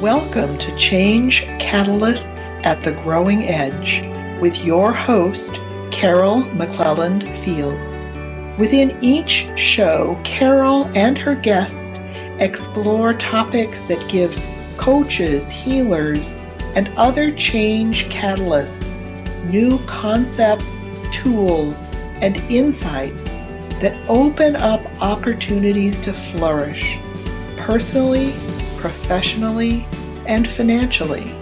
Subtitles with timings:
[0.00, 4.02] Welcome to Change Catalysts at the Growing Edge
[4.40, 5.52] with your host,
[5.92, 8.58] Carol McClelland Fields.
[8.58, 11.90] Within each show, Carol and her guests
[12.40, 14.34] explore topics that give
[14.78, 16.32] coaches, healers,
[16.74, 19.04] and other change catalysts
[19.50, 21.78] new concepts, tools,
[22.22, 23.24] and insights
[23.82, 26.98] that open up opportunities to flourish
[27.58, 28.32] personally
[28.80, 29.86] professionally,
[30.30, 31.32] and financially.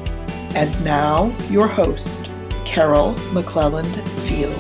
[0.55, 2.25] And now, your host,
[2.65, 3.95] Carol McClelland
[4.27, 4.57] Fields.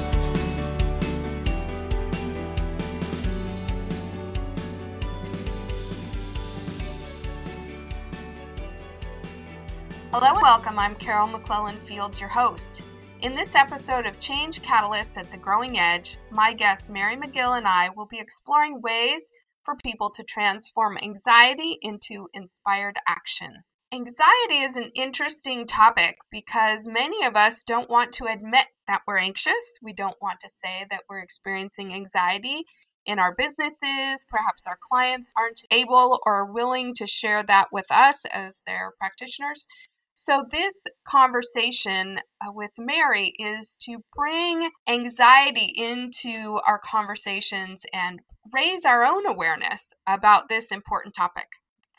[10.12, 10.78] Hello and welcome.
[10.78, 12.82] I'm Carol McClelland Fields, your host.
[13.22, 17.66] In this episode of Change Catalysts at the Growing Edge, my guest Mary McGill and
[17.66, 19.30] I will be exploring ways
[19.64, 23.54] for people to transform anxiety into inspired action.
[23.90, 29.16] Anxiety is an interesting topic because many of us don't want to admit that we're
[29.16, 29.78] anxious.
[29.80, 32.66] We don't want to say that we're experiencing anxiety
[33.06, 34.26] in our businesses.
[34.28, 39.66] Perhaps our clients aren't able or willing to share that with us as their practitioners.
[40.14, 48.20] So, this conversation uh, with Mary is to bring anxiety into our conversations and
[48.52, 51.46] raise our own awareness about this important topic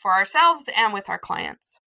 [0.00, 1.79] for ourselves and with our clients.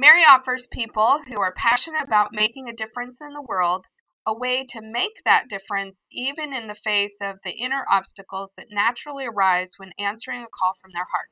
[0.00, 3.84] Mary offers people who are passionate about making a difference in the world
[4.24, 8.68] a way to make that difference even in the face of the inner obstacles that
[8.70, 11.26] naturally arise when answering a call from their heart.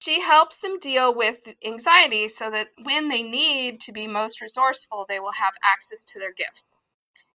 [0.00, 5.06] She helps them deal with anxiety so that when they need to be most resourceful,
[5.08, 6.78] they will have access to their gifts.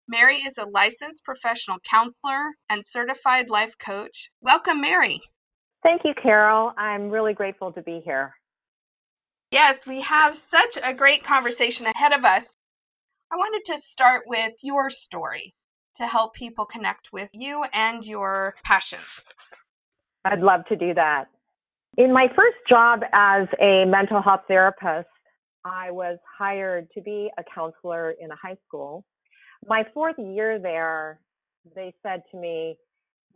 [0.07, 4.29] Mary is a licensed professional counselor and certified life coach.
[4.39, 5.19] Welcome, Mary.
[5.81, 6.73] Thank you, Carol.
[6.77, 8.35] I'm really grateful to be here.
[9.55, 12.57] Yes, we have such a great conversation ahead of us.
[13.31, 15.55] I wanted to start with your story
[15.95, 19.29] to help people connect with you and your passions.
[20.25, 21.25] I'd love to do that.
[21.97, 25.07] In my first job as a mental health therapist,
[25.63, 29.05] I was hired to be a counselor in a high school
[29.67, 31.19] my fourth year there,
[31.75, 32.77] they said to me,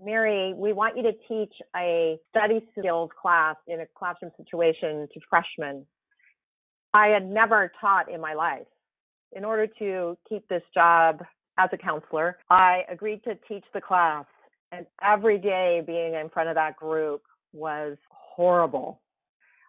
[0.02, 5.20] Mary, we want you to teach a study skills class in a classroom situation to
[5.30, 5.86] freshmen.
[6.94, 8.68] I had never taught in my life.
[9.34, 11.24] In order to keep this job
[11.58, 14.26] as a counselor, I agreed to teach the class.
[14.72, 17.24] And every day being in front of that group
[17.54, 19.02] was horrible.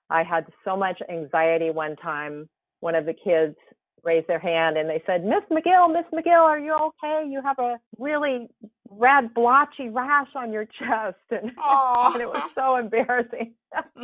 [0.09, 2.48] I had so much anxiety one time.
[2.80, 3.56] One of the kids
[4.03, 7.26] raised their hand and they said, Miss McGill, Miss McGill, are you okay?
[7.28, 8.48] You have a really
[8.91, 11.17] red blotchy rash on your chest.
[11.31, 13.55] And, and it was so embarrassing.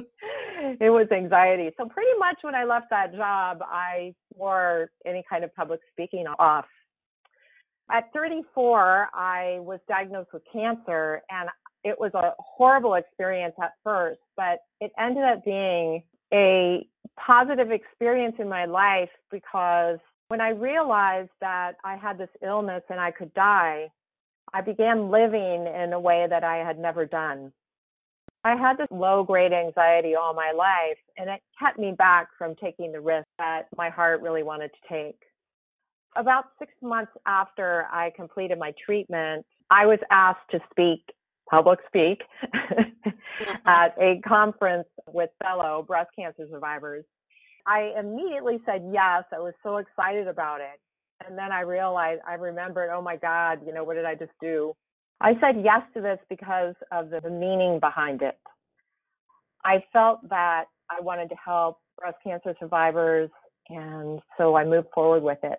[0.81, 1.71] it was anxiety.
[1.77, 6.27] So pretty much when I left that job, I wore any kind of public speaking
[6.39, 6.67] off.
[7.91, 11.49] At 34, I was diagnosed with cancer and
[11.85, 16.85] it was a horrible experience at first, but it ended up being a
[17.17, 19.99] positive experience in my life because
[20.29, 23.89] when I realized that I had this illness and I could die,
[24.57, 27.53] I began living in a way that I had never done.
[28.43, 32.55] I had this low grade anxiety all my life, and it kept me back from
[32.55, 35.21] taking the risk that my heart really wanted to take.
[36.17, 41.03] About six months after I completed my treatment, I was asked to speak
[41.51, 42.23] public speak
[42.55, 43.51] mm-hmm.
[43.67, 47.05] at a conference with fellow breast cancer survivors.
[47.67, 49.25] I immediately said yes.
[49.35, 50.81] I was so excited about it.
[51.25, 54.33] And then I realized, I remembered, oh my God, you know, what did I just
[54.41, 54.75] do?
[55.21, 58.39] I said yes to this because of the meaning behind it.
[59.65, 63.31] I felt that I wanted to help breast cancer survivors,
[63.69, 65.59] and so I moved forward with it.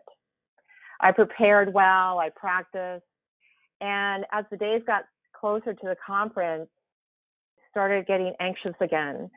[1.02, 3.06] I prepared well, I practiced,
[3.82, 6.70] and as the days got closer to the conference,
[7.72, 9.30] started getting anxious again.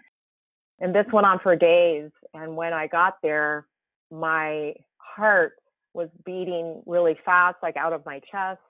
[0.81, 2.11] And this went on for days.
[2.33, 3.67] And when I got there,
[4.11, 5.55] my heart
[5.95, 8.61] was beating really fast, like out of my chest.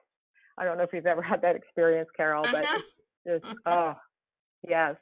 [0.59, 2.81] I don't know if you've ever had that experience, Carol, but uh-huh.
[3.25, 3.95] it's just, oh,
[4.69, 4.97] yes.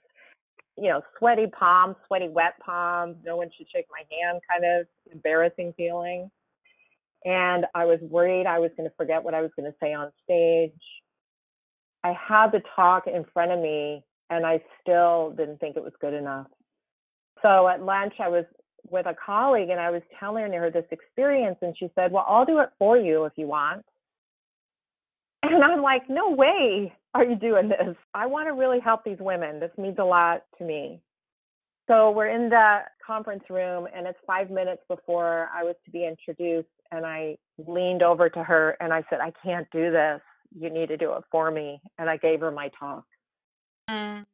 [0.76, 3.16] You know, sweaty palms, sweaty wet palms.
[3.24, 6.30] No one should shake my hand, kind of embarrassing feeling.
[7.24, 9.92] And I was worried I was going to forget what I was going to say
[9.92, 10.70] on stage.
[12.04, 15.92] I had the talk in front of me and I still didn't think it was
[16.00, 16.46] good enough.
[17.42, 18.44] So at lunch, I was
[18.90, 22.44] with a colleague and I was telling her this experience, and she said, Well, I'll
[22.44, 23.84] do it for you if you want.
[25.42, 27.96] And I'm like, No way are you doing this.
[28.14, 29.60] I want to really help these women.
[29.60, 31.00] This means a lot to me.
[31.88, 36.06] So we're in the conference room, and it's five minutes before I was to be
[36.06, 36.68] introduced.
[36.92, 37.36] And I
[37.66, 40.20] leaned over to her and I said, I can't do this.
[40.58, 41.80] You need to do it for me.
[41.98, 43.04] And I gave her my talk.
[43.90, 44.24] Mm.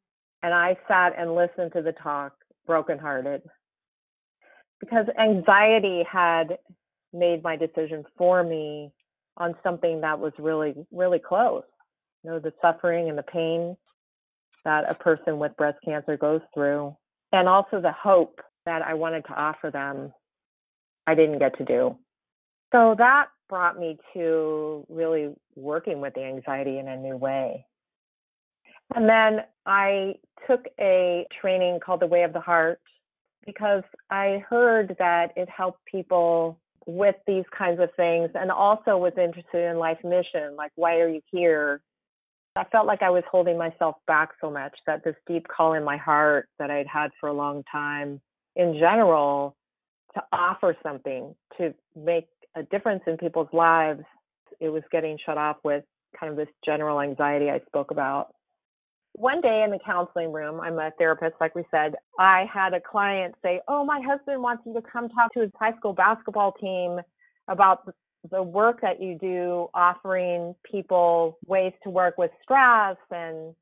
[0.42, 2.32] And I sat and listened to the talk,
[2.66, 3.42] brokenhearted,
[4.80, 6.58] because anxiety had
[7.12, 8.90] made my decision for me
[9.36, 11.64] on something that was really, really close.
[12.22, 13.76] You know, the suffering and the pain
[14.64, 16.96] that a person with breast cancer goes through,
[17.32, 20.12] and also the hope that I wanted to offer them,
[21.06, 21.98] I didn't get to do.
[22.72, 27.66] So that brought me to really working with the anxiety in a new way.
[28.94, 30.14] And then I
[30.46, 32.80] took a training called the Way of the Heart
[33.46, 39.12] because I heard that it helped people with these kinds of things and also was
[39.16, 41.80] interested in life mission like why are you here?
[42.56, 45.82] I felt like i was holding myself back so much that this deep call in
[45.82, 48.20] my heart that i'd had for a long time
[48.54, 49.56] in general
[50.14, 54.04] to offer something to make a difference in people's lives
[54.60, 55.84] it was getting shut off with
[56.18, 58.34] kind of this general anxiety i spoke about
[59.14, 62.80] one day in the counseling room, I'm a therapist, like we said, I had a
[62.80, 66.52] client say, Oh, my husband wants you to come talk to his high school basketball
[66.52, 67.00] team
[67.48, 67.88] about
[68.30, 73.54] the work that you do, offering people ways to work with stress and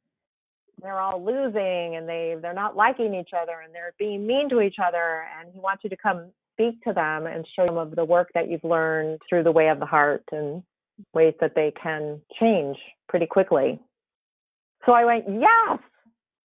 [0.80, 4.60] they're all losing and they they're not liking each other and they're being mean to
[4.60, 7.94] each other and he wants you to come speak to them and show them of
[7.94, 10.62] the work that you've learned through the way of the heart and
[11.14, 12.76] ways that they can change
[13.08, 13.78] pretty quickly
[14.86, 15.78] so I went, yes.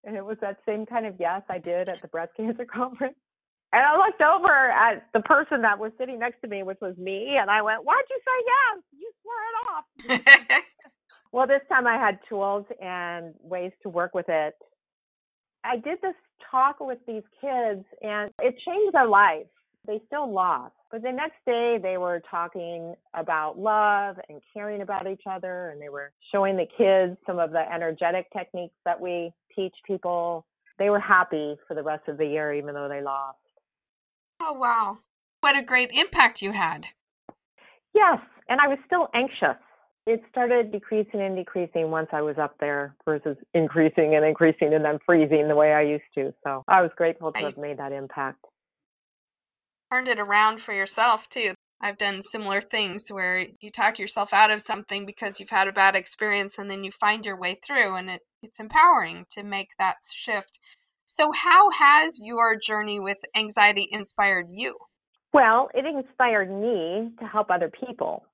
[0.04, 3.16] And it was that same kind of yes I did at the breast cancer conference.
[3.72, 6.96] And I looked over at the person that was sitting next to me, which was
[6.96, 8.82] me, and I went, Why'd you say yes?
[8.92, 10.62] You swore it off.
[11.32, 14.54] well, this time I had tools and ways to work with it.
[15.64, 16.14] I did this
[16.48, 19.46] talk with these kids, and it changed their life.
[19.86, 25.06] They still lost, but the next day, they were talking about love and caring about
[25.06, 29.32] each other, and they were showing the kids some of the energetic techniques that we
[29.54, 30.44] teach people.
[30.78, 33.38] They were happy for the rest of the year, even though they lost.
[34.40, 34.98] Oh, wow.
[35.40, 36.86] What a great impact you had.
[37.94, 38.18] Yes,
[38.48, 39.62] and I was still anxious.
[40.06, 44.84] It started decreasing and decreasing once I was up there versus increasing and increasing and
[44.84, 46.34] then freezing the way I used to.
[46.44, 48.44] So I was grateful to have made that impact
[49.90, 51.54] turned it around for yourself too.
[51.80, 55.72] I've done similar things where you talk yourself out of something because you've had a
[55.72, 59.68] bad experience and then you find your way through and it, it's empowering to make
[59.78, 60.58] that shift.
[61.04, 64.76] So how has your journey with anxiety inspired you?
[65.34, 68.24] Well, it inspired me to help other people.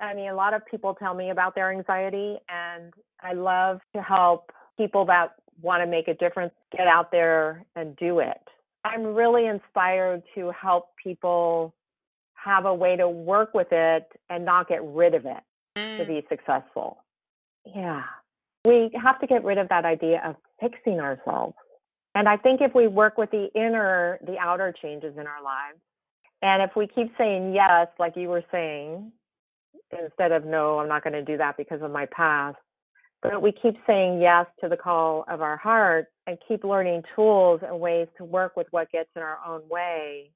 [0.00, 4.00] I mean, a lot of people tell me about their anxiety and I love to
[4.02, 8.40] help people that want to make a difference get out there and do it.
[8.84, 11.74] I'm really inspired to help people
[12.34, 15.42] have a way to work with it and not get rid of it
[15.76, 15.98] mm.
[15.98, 16.98] to be successful.
[17.64, 18.02] Yeah.
[18.64, 21.54] We have to get rid of that idea of fixing ourselves.
[22.14, 25.78] And I think if we work with the inner, the outer changes in our lives,
[26.42, 29.12] and if we keep saying yes, like you were saying,
[29.98, 32.58] instead of no, I'm not going to do that because of my past,
[33.22, 37.60] but we keep saying yes to the call of our heart and keep learning tools
[37.64, 40.32] and ways to work with what gets in our own way,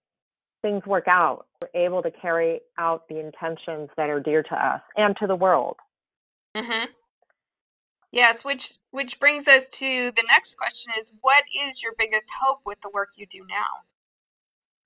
[0.62, 1.46] things work out.
[1.60, 5.34] We're able to carry out the intentions that are dear to us and to the
[5.34, 5.76] world.
[6.56, 6.86] Mm-hmm.
[8.12, 12.60] Yes, which which brings us to the next question is what is your biggest hope
[12.64, 13.82] with the work you do now?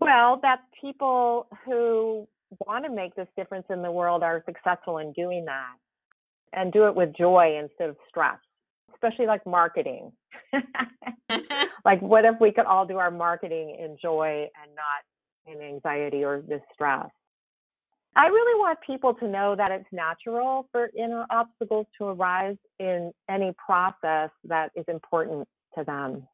[0.01, 2.27] Well, that people who
[2.67, 5.77] want to make this difference in the world are successful in doing that
[6.53, 8.39] and do it with joy instead of stress,
[8.95, 10.13] especially like marketing.
[11.85, 16.25] Like, what if we could all do our marketing in joy and not in anxiety
[16.25, 17.09] or distress?
[18.17, 23.13] I really want people to know that it's natural for inner obstacles to arise in
[23.29, 25.47] any process that is important
[25.79, 26.27] to them.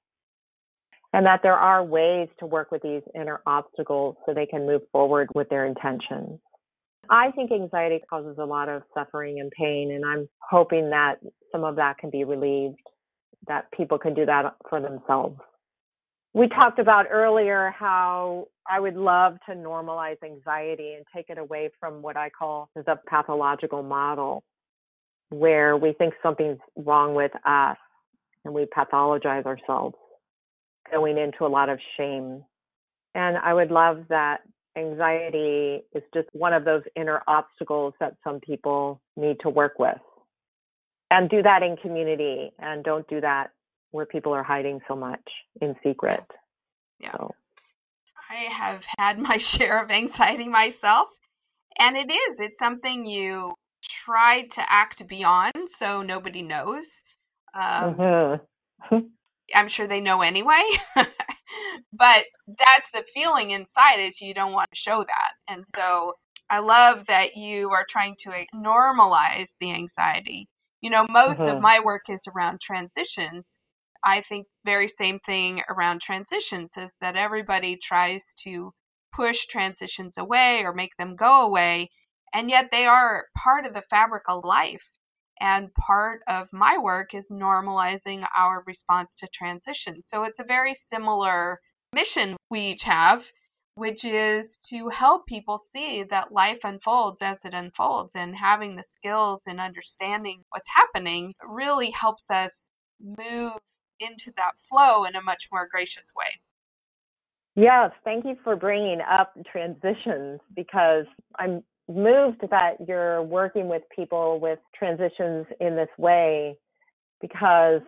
[1.13, 4.83] And that there are ways to work with these inner obstacles so they can move
[4.91, 6.41] forward with their intentions.
[7.11, 11.17] I think anxiety causes a lot of suffering and pain, and I'm hoping that
[11.53, 12.81] some of that can be relieved,
[13.49, 15.39] that people can do that for themselves.
[16.35, 21.71] We talked about earlier how I would love to normalize anxiety and take it away
[21.81, 24.45] from what I call the pathological model,
[25.31, 27.79] where we think something's wrong with us
[28.45, 29.97] and we pathologize ourselves,
[30.91, 32.45] going into a lot of shame.
[33.15, 34.43] And I would love that
[34.77, 39.99] anxiety is just one of those inner obstacles that some people need to work with.
[41.11, 43.51] And do that in community and don't do that
[43.93, 45.23] where people are hiding so much
[45.61, 46.25] in secret.
[46.99, 47.13] Yeah.
[47.13, 47.35] So.
[48.29, 51.09] I have had my share of anxiety myself.
[51.79, 57.03] And it is, it's something you try to act beyond so nobody knows.
[57.55, 58.97] Um, mm-hmm.
[59.55, 60.65] I'm sure they know anyway.
[61.93, 65.53] but that's the feeling inside is you don't want to show that.
[65.53, 66.15] And so
[66.51, 70.49] I love that you are trying to normalize the anxiety.
[70.81, 71.57] You know, most mm-hmm.
[71.57, 73.59] of my work is around transitions.
[74.05, 78.73] I think very same thing around transitions is that everybody tries to
[79.15, 81.91] push transitions away or make them go away
[82.37, 84.91] and yet they are part of the fabric of life.
[85.41, 90.03] And part of my work is normalizing our response to transition.
[90.03, 91.61] So it's a very similar
[91.93, 93.31] mission we each have,
[93.75, 98.15] which is to help people see that life unfolds as it unfolds.
[98.15, 103.53] And having the skills and understanding what's happening really helps us move
[104.01, 106.41] into that flow in a much more gracious way.
[107.55, 111.07] Yes, thank you for bringing up transitions because
[111.39, 116.57] I'm moved that you're working with people with transitions in this way
[117.21, 117.81] because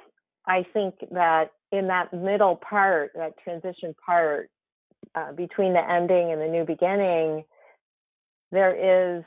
[0.47, 4.51] I think that in that middle part, that transition part
[5.15, 7.45] uh, between the ending and the new beginning,
[8.53, 9.25] there is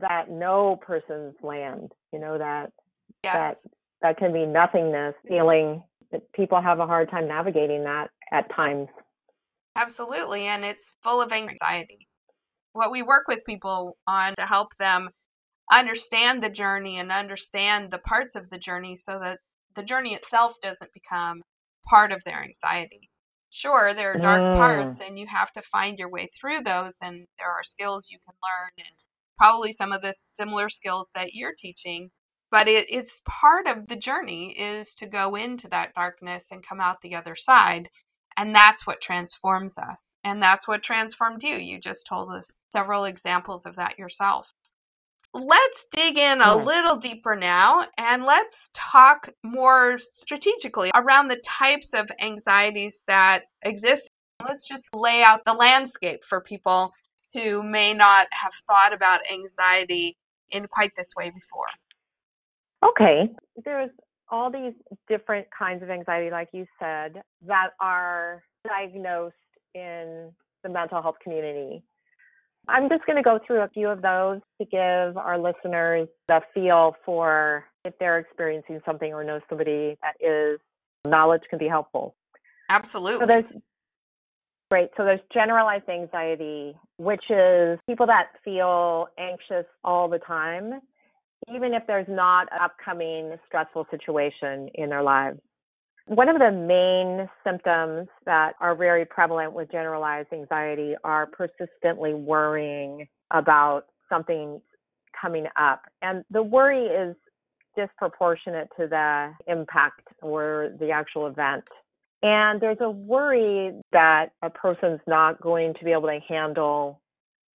[0.00, 2.72] that no person's land, you know, that
[3.24, 3.62] yes.
[3.62, 3.70] that
[4.02, 5.82] that can be nothingness feeling
[6.12, 8.88] that people have a hard time navigating that at times.
[9.76, 12.07] Absolutely, and it's full of anxiety
[12.72, 15.10] what we work with people on to help them
[15.70, 19.38] understand the journey and understand the parts of the journey so that
[19.76, 21.42] the journey itself doesn't become
[21.88, 23.10] part of their anxiety.
[23.50, 24.56] Sure, there are dark mm.
[24.56, 28.18] parts and you have to find your way through those, and there are skills you
[28.24, 28.94] can learn, and
[29.38, 32.10] probably some of the similar skills that you're teaching.
[32.50, 36.80] But it, it's part of the journey is to go into that darkness and come
[36.80, 37.88] out the other side
[38.38, 40.14] and that's what transforms us.
[40.22, 41.56] And that's what transformed you.
[41.56, 44.46] You just told us several examples of that yourself.
[45.34, 51.92] Let's dig in a little deeper now and let's talk more strategically around the types
[51.92, 54.08] of anxieties that exist.
[54.42, 56.92] Let's just lay out the landscape for people
[57.34, 60.16] who may not have thought about anxiety
[60.50, 61.66] in quite this way before.
[62.88, 63.28] Okay.
[63.64, 63.90] There's
[64.30, 64.74] all these
[65.08, 69.34] different kinds of anxiety, like you said, that are diagnosed
[69.74, 70.30] in
[70.62, 71.82] the mental health community.
[72.68, 76.40] I'm just going to go through a few of those to give our listeners the
[76.52, 80.60] feel for if they're experiencing something or know somebody that is.
[81.04, 82.16] Knowledge can be helpful.
[82.68, 83.20] Absolutely.
[83.20, 83.44] So there's
[84.70, 84.90] Great.
[84.96, 90.80] So there's generalized anxiety, which is people that feel anxious all the time
[91.54, 95.40] even if there's not an upcoming stressful situation in their lives.
[96.06, 103.06] One of the main symptoms that are very prevalent with generalized anxiety are persistently worrying
[103.30, 104.60] about something
[105.20, 105.82] coming up.
[106.00, 107.14] And the worry is
[107.76, 111.64] disproportionate to the impact or the actual event.
[112.22, 117.00] And there's a worry that a person's not going to be able to handle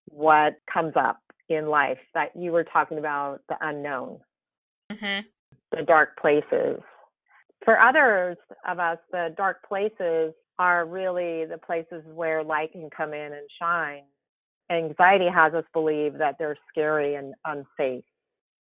[0.09, 4.19] what comes up in life that you were talking about the unknown,
[4.91, 5.25] mm-hmm.
[5.75, 6.81] the dark places.
[7.63, 13.13] For others of us, the dark places are really the places where light can come
[13.13, 14.03] in and shine.
[14.71, 18.03] Anxiety has us believe that they're scary and unsafe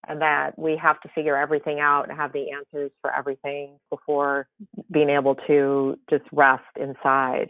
[0.08, 4.48] and that we have to figure everything out and have the answers for everything before
[4.92, 7.50] being able to just rest inside.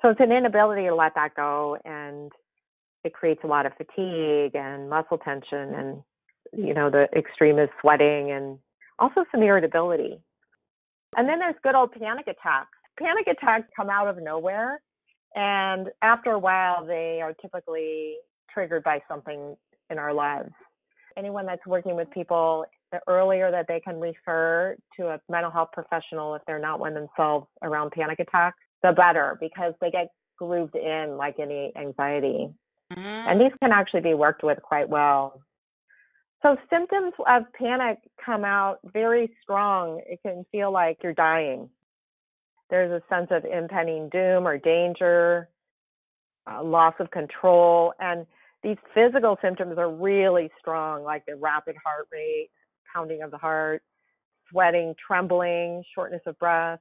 [0.00, 2.32] So it's an inability to let that go and
[3.04, 6.02] it creates a lot of fatigue and muscle tension and
[6.52, 8.58] you know the extreme is sweating and
[8.98, 10.20] also some irritability.
[11.16, 12.76] And then there's good old panic attacks.
[12.98, 14.80] Panic attacks come out of nowhere
[15.34, 18.16] and after a while they are typically
[18.52, 19.56] triggered by something
[19.90, 20.50] in our lives.
[21.16, 25.70] Anyone that's working with people the earlier that they can refer to a mental health
[25.72, 30.74] professional if they're not one themselves around panic attacks the better because they get grooved
[30.74, 32.48] in like any anxiety
[32.92, 33.28] Mm-hmm.
[33.28, 35.40] And these can actually be worked with quite well.
[36.42, 40.00] So symptoms of panic come out very strong.
[40.06, 41.68] It can feel like you're dying.
[42.70, 45.48] There's a sense of impending doom or danger,
[46.50, 48.26] uh, loss of control, and
[48.62, 52.50] these physical symptoms are really strong, like the rapid heart rate,
[52.92, 53.82] pounding of the heart,
[54.50, 56.80] sweating, trembling, shortness of breath,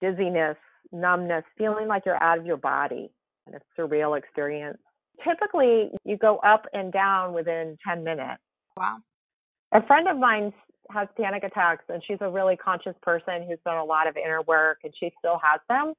[0.00, 0.56] dizziness,
[0.92, 3.10] numbness, feeling like you're out of your body,
[3.46, 4.78] and a surreal experience
[5.26, 8.42] typically you go up and down within 10 minutes.
[8.76, 8.98] Wow.
[9.72, 10.52] A friend of mine
[10.90, 14.42] has panic attacks and she's a really conscious person who's done a lot of inner
[14.42, 15.92] work and she still has them.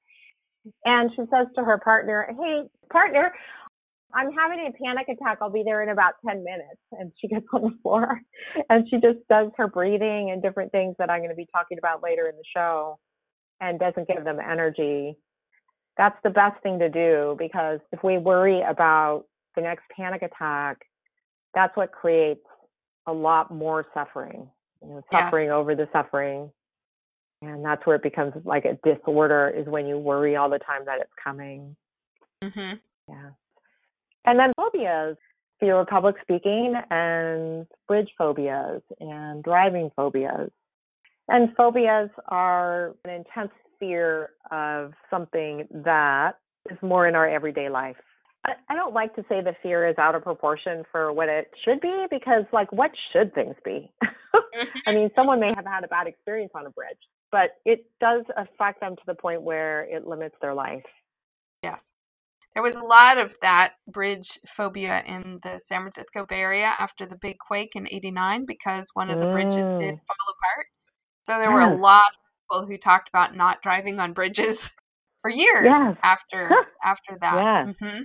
[0.86, 3.32] And she says to her partner, Hey, partner,
[4.14, 5.38] I'm having a panic attack.
[5.42, 6.82] I'll be there in about 10 minutes.
[6.92, 8.20] And she gets on the floor
[8.70, 11.78] and she just does her breathing and different things that I'm going to be talking
[11.78, 12.98] about later in the show
[13.62, 15.18] and doesn't give them energy.
[16.00, 19.26] That's the best thing to do because if we worry about
[19.58, 20.78] the next panic attack,
[21.54, 22.46] that's what creates
[23.06, 24.48] a lot more suffering.
[24.82, 25.54] You know, suffering yes.
[25.54, 26.50] over the suffering.
[27.42, 30.84] And that's where it becomes like a disorder is when you worry all the time
[30.86, 31.76] that it's coming.
[32.42, 32.76] Mm-hmm.
[33.10, 33.30] Yeah.
[34.24, 35.18] And then phobias,
[35.60, 40.50] fear of public speaking and bridge phobias and driving phobias.
[41.28, 46.34] And phobias are an intense fear of something that
[46.70, 47.96] is more in our everyday life.
[48.46, 51.82] I, don't like to say the fear is out of proportion for what it should
[51.82, 53.92] be because, like, what should things be?
[54.86, 56.98] I mean, someone may have had a bad experience on a bridge,
[57.32, 60.84] but it does affect them to the point where it limits their life.
[61.64, 61.82] Yes.
[62.54, 67.06] There was a lot of that bridge phobia in the San Francisco Bay Area after
[67.06, 70.02] the big quake in 89 because one of the bridges did mm.
[70.08, 70.66] fall apart.
[71.26, 74.70] So there were a lot of people who talked about not driving on bridges
[75.22, 75.96] for years yes.
[76.04, 76.50] after
[76.84, 77.36] after that.
[77.36, 77.66] Yeah.
[77.66, 78.04] Mm-hmm.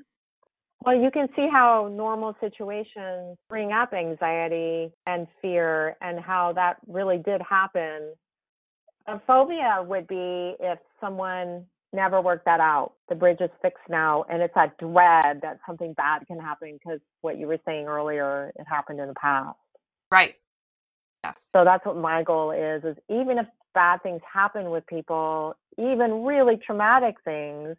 [0.85, 6.77] Well, you can see how normal situations bring up anxiety and fear and how that
[6.87, 8.13] really did happen.
[9.07, 12.93] A phobia would be if someone never worked that out.
[13.09, 17.01] The bridge is fixed now, and it's that dread that something bad can happen because
[17.23, 19.57] what you were saying earlier, it happened in the past.
[20.11, 20.35] Right.
[21.25, 21.49] Yes.
[21.53, 26.25] So that's what my goal is: is even if bad things happen with people, even
[26.25, 27.77] really traumatic things,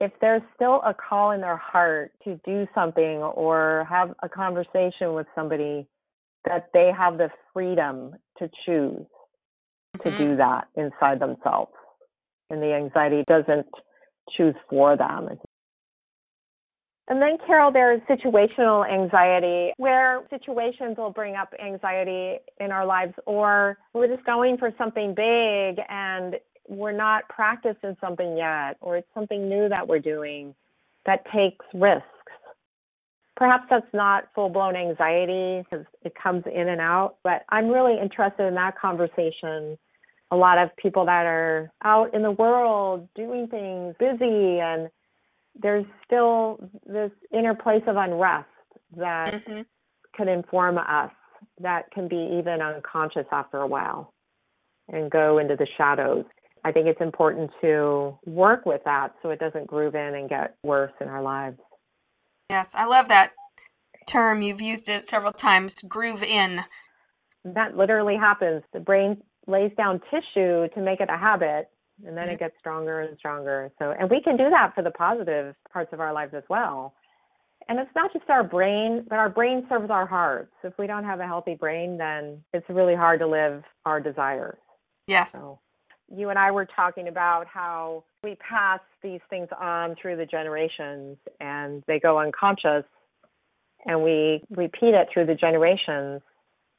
[0.00, 5.14] if there's still a call in their heart to do something or have a conversation
[5.14, 5.86] with somebody,
[6.46, 9.06] that they have the freedom to choose
[9.96, 10.02] mm-hmm.
[10.02, 11.72] to do that inside themselves.
[12.48, 13.66] And the anxiety doesn't
[14.36, 15.28] choose for them.
[17.10, 23.14] And then, Carol, there's situational anxiety where situations will bring up anxiety in our lives,
[23.26, 26.36] or we're just going for something big and
[26.68, 30.54] we're not practiced in something yet, or it's something new that we're doing
[31.04, 32.06] that takes risks.
[33.36, 37.98] Perhaps that's not full blown anxiety because it comes in and out, but I'm really
[38.00, 39.76] interested in that conversation.
[40.30, 44.90] A lot of people that are out in the world doing things, busy, and
[45.54, 48.48] there's still this inner place of unrest
[48.96, 49.62] that mm-hmm.
[50.16, 51.10] can inform us
[51.60, 54.12] that can be even unconscious after a while
[54.88, 56.24] and go into the shadows.
[56.64, 60.56] I think it's important to work with that so it doesn't groove in and get
[60.62, 61.58] worse in our lives.
[62.50, 63.32] Yes, I love that
[64.06, 64.42] term.
[64.42, 66.60] You've used it several times groove in.
[67.44, 68.62] That literally happens.
[68.72, 71.70] The brain lays down tissue to make it a habit
[72.06, 72.34] and then mm-hmm.
[72.34, 73.70] it gets stronger and stronger.
[73.78, 76.94] So and we can do that for the positive parts of our lives as well.
[77.68, 80.52] And it's not just our brain, but our brain serves our hearts.
[80.64, 84.58] If we don't have a healthy brain, then it's really hard to live our desires.
[85.06, 85.32] Yes.
[85.32, 85.60] So
[86.14, 91.16] you and I were talking about how we pass these things on through the generations
[91.40, 92.84] and they go unconscious
[93.86, 96.20] and we repeat it through the generations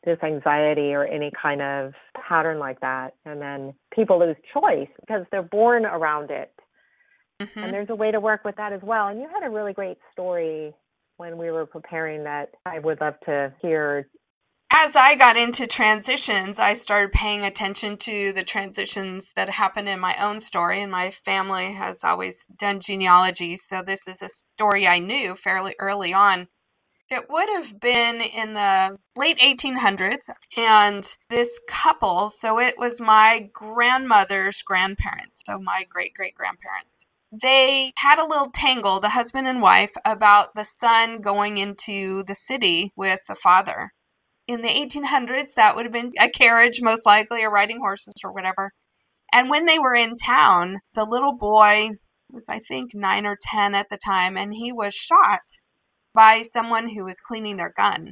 [0.03, 1.93] this anxiety or any kind of
[2.27, 6.53] pattern like that and then people lose choice because they're born around it
[7.41, 7.59] mm-hmm.
[7.59, 9.73] and there's a way to work with that as well and you had a really
[9.73, 10.73] great story
[11.17, 14.07] when we were preparing that i would love to hear
[14.73, 19.99] as I got into transitions, I started paying attention to the transitions that happened in
[19.99, 20.81] my own story.
[20.81, 23.57] And my family has always done genealogy.
[23.57, 26.47] So this is a story I knew fairly early on.
[27.12, 30.30] It would have been in the late 1800s.
[30.58, 37.93] And this couple, so it was my grandmother's grandparents, so my great great grandparents they
[37.95, 42.91] had a little tangle, the husband and wife, about the son going into the city
[42.97, 43.91] with the father
[44.47, 48.34] in the 1800s, that would have been a carriage, most likely, or riding horses or
[48.34, 48.71] whatever.
[49.34, 51.91] And when they were in town, the little boy
[52.30, 55.41] was, I think, nine or 10 at the time, and he was shot
[56.13, 58.12] by someone who was cleaning their gun.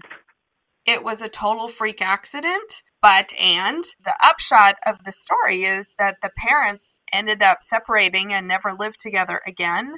[0.85, 6.17] It was a total freak accident, but, and the upshot of the story is that
[6.23, 9.95] the parents ended up separating and never lived together again.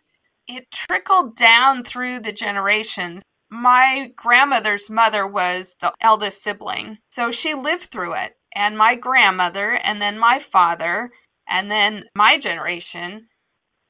[0.48, 7.54] It trickled down through the generations my grandmother's mother was the eldest sibling, so she
[7.54, 8.36] lived through it.
[8.56, 11.12] And my grandmother, and then my father,
[11.48, 13.28] and then my generation,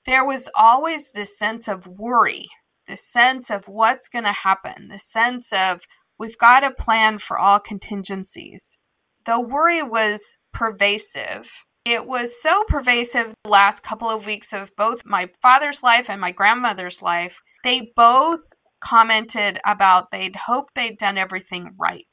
[0.05, 2.47] there was always this sense of worry,
[2.91, 5.81] the sense of what's going to happen, the sense of
[6.19, 8.77] we've got to plan for all contingencies.
[9.25, 11.49] The worry was pervasive
[11.85, 16.21] It was so pervasive the last couple of weeks of both my father's life and
[16.21, 17.41] my grandmother's life.
[17.63, 18.41] They both
[18.83, 22.05] commented about they'd hoped they'd done everything right.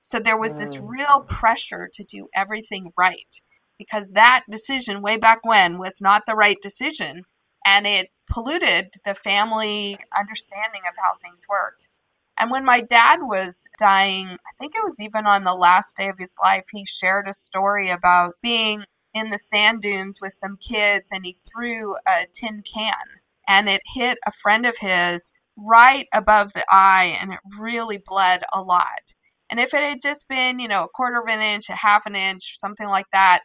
[0.00, 0.88] So there was this Mm.
[0.88, 3.34] real pressure to do everything right
[3.78, 7.24] because that decision way back when was not the right decision
[7.64, 11.88] and it polluted the family understanding of how things worked.
[12.38, 16.08] And when my dad was dying, I think it was even on the last day
[16.08, 20.56] of his life, he shared a story about being in the sand dunes with some
[20.56, 22.94] kids and he threw a tin can
[23.46, 28.42] and it hit a friend of his right above the eye and it really bled
[28.52, 29.14] a lot.
[29.48, 32.06] And if it had just been, you know, a quarter of an inch, a half
[32.06, 33.42] an inch, something like that,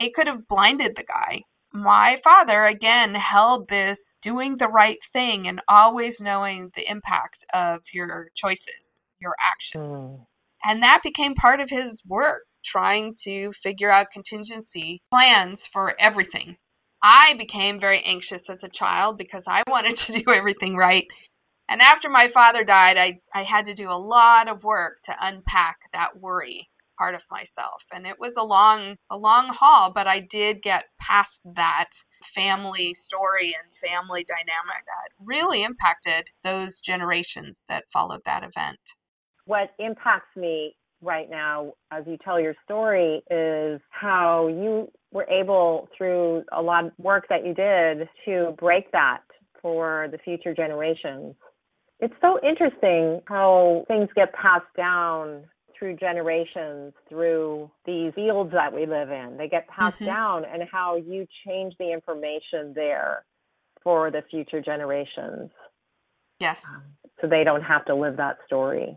[0.00, 1.42] it could have blinded the guy.
[1.74, 7.80] My father, again, held this doing the right thing and always knowing the impact of
[7.92, 10.08] your choices, your actions.
[10.08, 10.26] Mm.
[10.64, 16.56] And that became part of his work, trying to figure out contingency plans for everything.
[17.02, 21.06] I became very anxious as a child because I wanted to do everything right.
[21.68, 25.16] And after my father died, I, I had to do a lot of work to
[25.18, 26.68] unpack that worry
[27.02, 27.84] part of myself.
[27.92, 31.90] And it was a long a long haul, but I did get past that
[32.22, 38.78] family story and family dynamic that really impacted those generations that followed that event.
[39.46, 45.88] What impacts me right now as you tell your story is how you were able
[45.98, 49.22] through a lot of work that you did to break that
[49.60, 51.34] for the future generations.
[51.98, 55.42] It's so interesting how things get passed down
[55.82, 59.36] through generations, through these fields that we live in.
[59.36, 60.06] They get passed Mhm.
[60.06, 63.24] down, and how you change the information there
[63.82, 65.50] for the future generations
[66.38, 66.64] Yes.
[67.20, 68.96] so they don't have to live that story.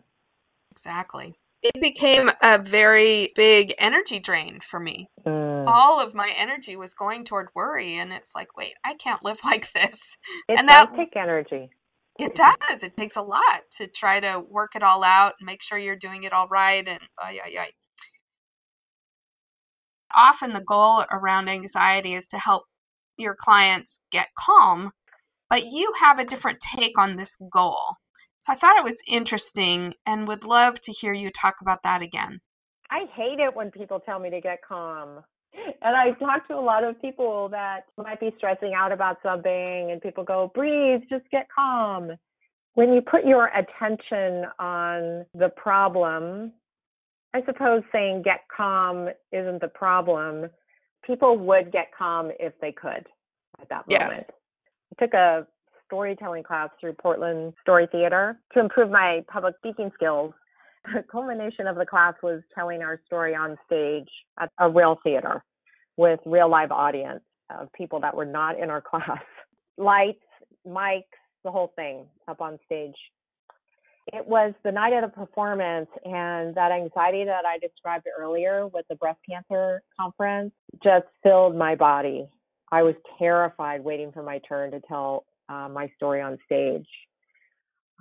[0.69, 1.33] Exactly.
[1.63, 5.09] It became a very big energy drain for me.
[5.25, 5.65] Mm.
[5.67, 9.39] All of my energy was going toward worry, and it's like, wait, I can't live
[9.43, 10.19] like this.
[10.47, 11.71] It and that- take energy.
[12.17, 12.83] It does.
[12.83, 15.97] It takes a lot to try to work it all out and make sure you're
[15.97, 16.87] doing it all right.
[16.87, 17.71] And ay, ay.
[20.15, 22.63] often the goal around anxiety is to help
[23.17, 24.91] your clients get calm,
[25.49, 27.95] but you have a different take on this goal.
[28.39, 32.01] So I thought it was interesting and would love to hear you talk about that
[32.01, 32.39] again.
[32.89, 35.23] I hate it when people tell me to get calm.
[35.81, 39.91] And I talk to a lot of people that might be stressing out about something,
[39.91, 42.11] and people go, breathe, just get calm.
[42.73, 46.51] When you put your attention on the problem,
[47.33, 50.49] I suppose saying get calm isn't the problem.
[51.05, 53.07] People would get calm if they could
[53.61, 54.09] at that Yes.
[54.09, 54.31] moment.
[54.91, 55.47] I took a
[55.85, 60.33] storytelling class through Portland Story Theater to improve my public speaking skills
[60.93, 65.43] the culmination of the class was telling our story on stage at a real theater
[65.97, 69.21] with real live audience of people that were not in our class.
[69.77, 70.19] Lights,
[70.67, 71.03] mics,
[71.43, 72.95] the whole thing up on stage.
[74.13, 78.85] It was the night of the performance, and that anxiety that I described earlier with
[78.87, 80.51] the breast cancer conference
[80.83, 82.27] just filled my body.
[82.71, 86.85] I was terrified waiting for my turn to tell uh, my story on stage.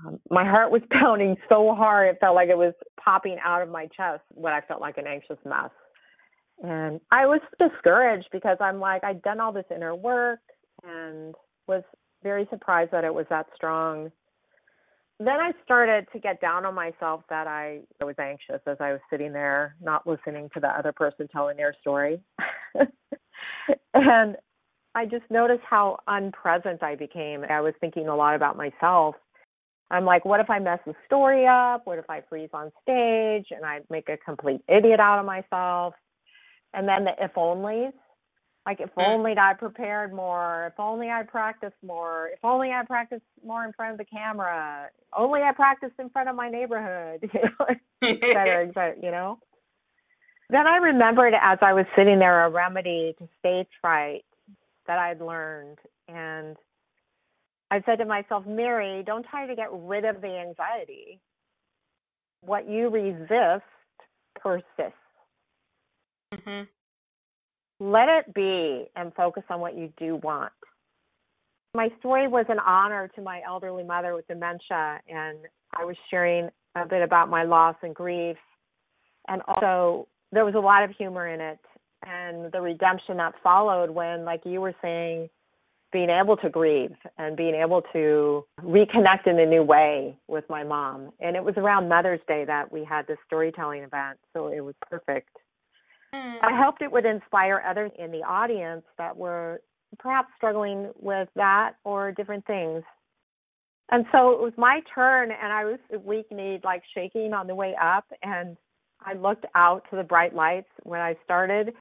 [0.04, 3.68] Um, my heart was pounding so hard, it felt like it was popping out of
[3.68, 5.70] my chest when I felt like an anxious mess.
[6.62, 10.40] And I was discouraged because I'm like, I'd done all this inner work
[10.84, 11.34] and
[11.66, 11.82] was
[12.22, 14.10] very surprised that it was that strong.
[15.18, 18.92] Then I started to get down on myself that I, I was anxious as I
[18.92, 22.20] was sitting there, not listening to the other person telling their story.
[23.94, 24.36] and
[24.94, 27.44] I just noticed how unpresent I became.
[27.48, 29.16] I was thinking a lot about myself
[29.90, 31.86] I'm like, what if I mess the story up?
[31.86, 35.94] What if I freeze on stage and I make a complete idiot out of myself?
[36.72, 37.92] And then the if onlys,
[38.66, 39.18] like if Mm.
[39.18, 43.72] only I prepared more, if only I practiced more, if only I practiced more in
[43.72, 47.66] front of the camera, only I practiced in front of my neighborhood, you know,
[48.08, 49.38] et cetera, et cetera, you know.
[50.50, 54.24] Then I remembered as I was sitting there a remedy to stage fright
[54.86, 56.56] that I'd learned and
[57.70, 61.20] I said to myself, Mary, don't try to get rid of the anxiety.
[62.42, 63.64] What you resist
[64.36, 64.94] persists.
[66.32, 66.62] hmm
[67.80, 70.52] Let it be and focus on what you do want.
[71.74, 75.38] My story was an honor to my elderly mother with dementia, and
[75.76, 78.36] I was sharing a bit about my loss and grief.
[79.26, 81.58] And also, there was a lot of humor in it
[82.06, 85.28] and the redemption that followed when, like you were saying,
[85.94, 90.64] being able to grieve and being able to reconnect in a new way with my
[90.64, 91.12] mom.
[91.20, 94.74] And it was around Mother's Day that we had this storytelling event, so it was
[94.90, 95.30] perfect.
[96.12, 96.38] Mm.
[96.42, 99.60] I hoped it would inspire others in the audience that were
[100.00, 102.82] perhaps struggling with that or different things.
[103.92, 107.54] And so it was my turn, and I was weak kneed, like shaking on the
[107.54, 108.06] way up.
[108.24, 108.56] And
[109.00, 111.72] I looked out to the bright lights when I started,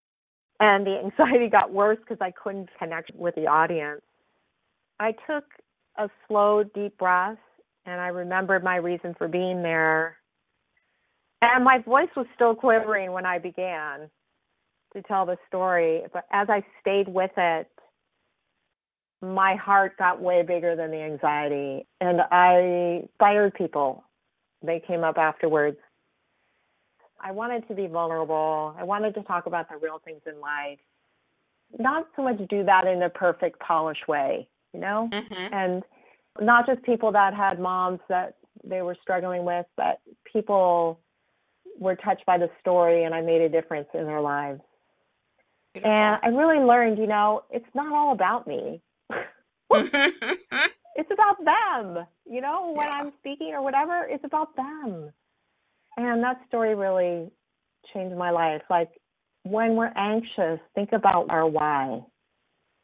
[0.63, 4.01] and the anxiety got worse because I couldn't connect with the audience.
[4.97, 5.43] I took
[5.97, 7.37] a slow, deep breath,
[7.85, 10.15] and I remembered my reason for being there.
[11.41, 14.09] And my voice was still quivering when I began
[14.93, 17.67] to tell the story, but as I stayed with it,
[19.21, 24.05] my heart got way bigger than the anxiety, and I inspired people.
[24.61, 25.77] They came up afterwards.
[27.23, 28.75] I wanted to be vulnerable.
[28.77, 30.79] I wanted to talk about the real things in life.
[31.79, 35.09] Not so much do that in a perfect, polished way, you know?
[35.11, 35.53] Mm-hmm.
[35.53, 35.83] And
[36.41, 40.99] not just people that had moms that they were struggling with, but people
[41.79, 44.61] were touched by the story and I made a difference in their lives.
[45.73, 45.91] Beautiful.
[45.91, 48.81] And I really learned, you know, it's not all about me.
[49.71, 52.05] it's about them.
[52.29, 52.99] You know, when Yeah.
[53.01, 55.11] I'm speaking or whatever, it's about them.
[55.97, 57.29] And that story really
[57.93, 58.61] changed my life.
[58.69, 58.89] Like
[59.43, 62.01] when we're anxious, think about our why.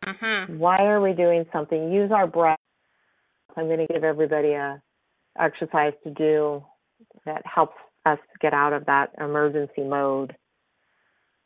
[0.04, 0.58] Mhm.
[0.58, 1.91] Why are we doing something?
[1.91, 2.60] Use our breath.
[3.56, 4.82] I'm going to give everybody a
[5.38, 6.63] exercise to do
[7.26, 10.36] that helps us get out of that emergency mode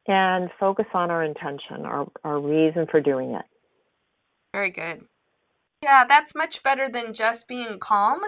[0.08, 3.46] and focus on our intention, our, our reason for doing it.
[4.54, 5.06] Very good.
[5.82, 8.22] Yeah, that's much better than just being calm.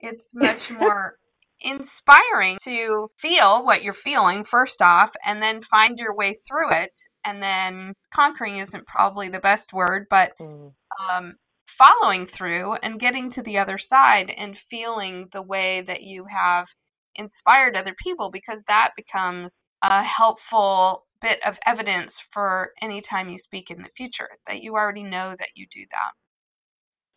[0.00, 1.18] It's much more
[1.60, 6.96] inspiring to feel what you're feeling first off and then find your way through it
[7.24, 10.72] and then conquering isn't probably the best word but Mm.
[11.10, 11.34] um,
[11.66, 16.68] following through and getting to the other side and feeling the way that you have
[17.16, 23.38] inspired other people because that becomes a helpful bit of evidence for any time you
[23.38, 26.12] speak in the future that you already know that you do that.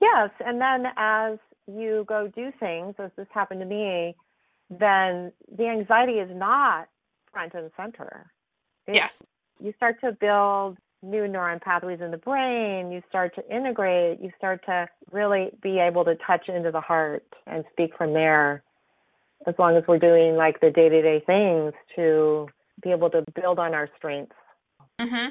[0.01, 4.15] Yes, and then as you go do things, as this happened to me,
[4.71, 6.87] then the anxiety is not
[7.31, 8.31] front and center.
[8.91, 9.21] Yes.
[9.61, 14.31] You start to build new neuron pathways in the brain, you start to integrate, you
[14.37, 18.63] start to really be able to touch into the heart and speak from there.
[19.47, 22.47] As long as we're doing like the day to day things to
[22.81, 24.35] be able to build on our strengths.
[24.99, 25.29] hmm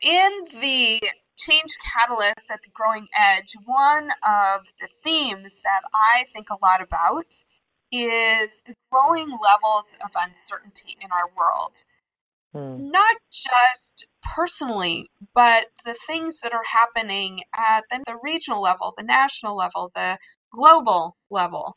[0.00, 1.00] In the
[1.36, 6.80] change catalyst at the growing edge, one of the themes that I think a lot
[6.80, 7.42] about
[7.92, 11.84] is the growing levels of uncertainty in our world.
[12.52, 12.90] Hmm.
[12.90, 19.02] Not just personally, but the things that are happening at the, the regional level, the
[19.02, 20.18] national level, the
[20.52, 21.76] global level,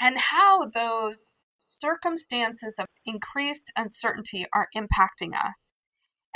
[0.00, 5.72] and how those circumstances of increased uncertainty are impacting us.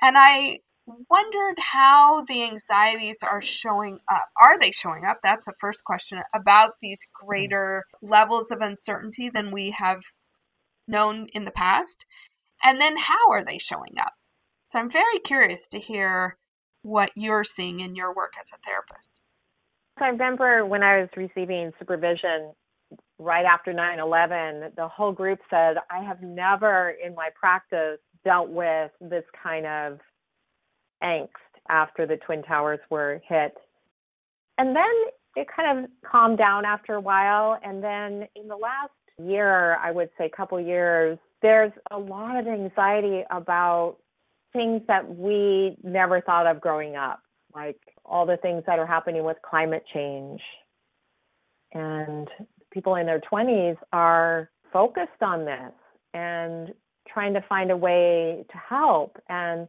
[0.01, 0.61] And I
[1.11, 4.29] wondered how the anxieties are showing up.
[4.41, 5.19] Are they showing up?
[5.23, 7.27] That's the first question about these hmm.
[7.27, 10.03] greater levels of uncertainty than we have
[10.87, 12.07] known in the past.
[12.63, 14.15] And then how are they showing up?
[14.65, 16.37] So I'm very curious to hear
[16.83, 19.21] what you're seeing in your work as a therapist.
[20.01, 22.53] I remember when I was receiving supervision
[23.19, 28.49] right after 9 11, the whole group said, I have never in my practice dealt
[28.49, 29.99] with this kind of
[31.03, 31.29] angst
[31.69, 33.55] after the Twin Towers were hit.
[34.57, 34.85] And then
[35.37, 37.59] it kind of calmed down after a while.
[37.63, 42.47] And then in the last year, I would say couple years, there's a lot of
[42.47, 43.97] anxiety about
[44.53, 47.21] things that we never thought of growing up,
[47.55, 50.41] like all the things that are happening with climate change.
[51.73, 52.29] And
[52.73, 55.73] people in their 20s are focused on this
[56.15, 56.73] and
[57.07, 59.69] trying to find a way to help and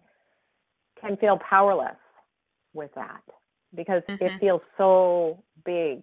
[1.02, 1.98] can feel powerless
[2.74, 3.24] with that
[3.76, 4.22] because Mhm.
[4.22, 6.02] it feels so big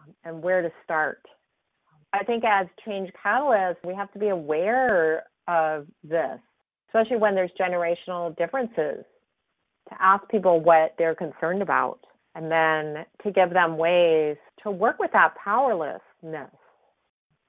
[0.00, 1.26] um, and where to start.
[2.12, 6.40] I think as change catalysts, we have to be aware of this,
[6.88, 9.04] especially when there's generational differences,
[9.88, 12.00] to ask people what they're concerned about
[12.34, 16.50] and then to give them ways to work with that powerlessness.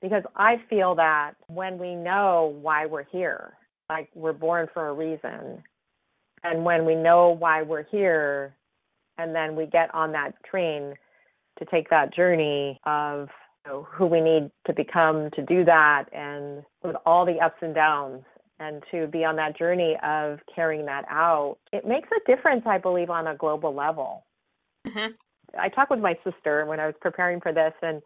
[0.01, 3.53] Because I feel that when we know why we're here,
[3.89, 5.63] like we're born for a reason,
[6.43, 8.55] and when we know why we're here,
[9.17, 10.95] and then we get on that train
[11.59, 13.29] to take that journey of
[13.65, 17.61] you know, who we need to become to do that, and with all the ups
[17.61, 18.23] and downs,
[18.59, 22.77] and to be on that journey of carrying that out, it makes a difference, I
[22.77, 24.25] believe, on a global level.
[24.85, 25.15] Mhm.
[25.57, 28.01] I talked with my sister when I was preparing for this, and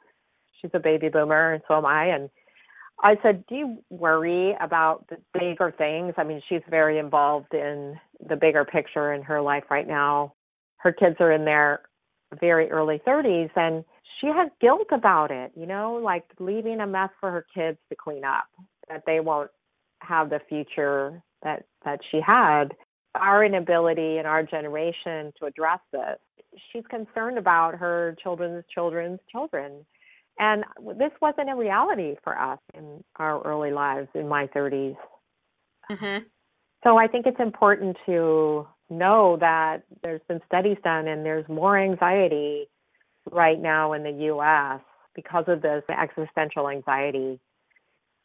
[0.54, 2.06] she's a baby boomer, and so am I.
[2.06, 2.30] And
[3.04, 6.14] I said, Do you worry about the bigger things?
[6.18, 10.34] I mean, she's very involved in the bigger picture in her life right now.
[10.78, 11.82] Her kids are in their
[12.40, 13.84] very early 30s, and
[14.20, 17.96] she has guilt about it, you know, like leaving a mess for her kids to
[17.96, 18.46] clean up,
[18.90, 19.52] that they won't
[20.02, 22.74] have the future that that she had.
[23.16, 26.18] Our inability in our generation to address this.
[26.72, 29.86] She's concerned about her children's children's children.
[30.40, 30.64] And
[30.98, 34.96] this wasn't a reality for us in our early lives in my 30s.
[35.90, 36.24] Mm-hmm.
[36.84, 41.78] So I think it's important to know that there's been studies done and there's more
[41.78, 42.70] anxiety
[43.32, 44.82] right now in the US
[45.16, 47.40] because of this existential anxiety.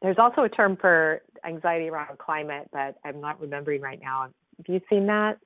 [0.03, 4.29] There's also a term for anxiety around climate but I'm not remembering right now.
[4.59, 5.39] Have you seen that?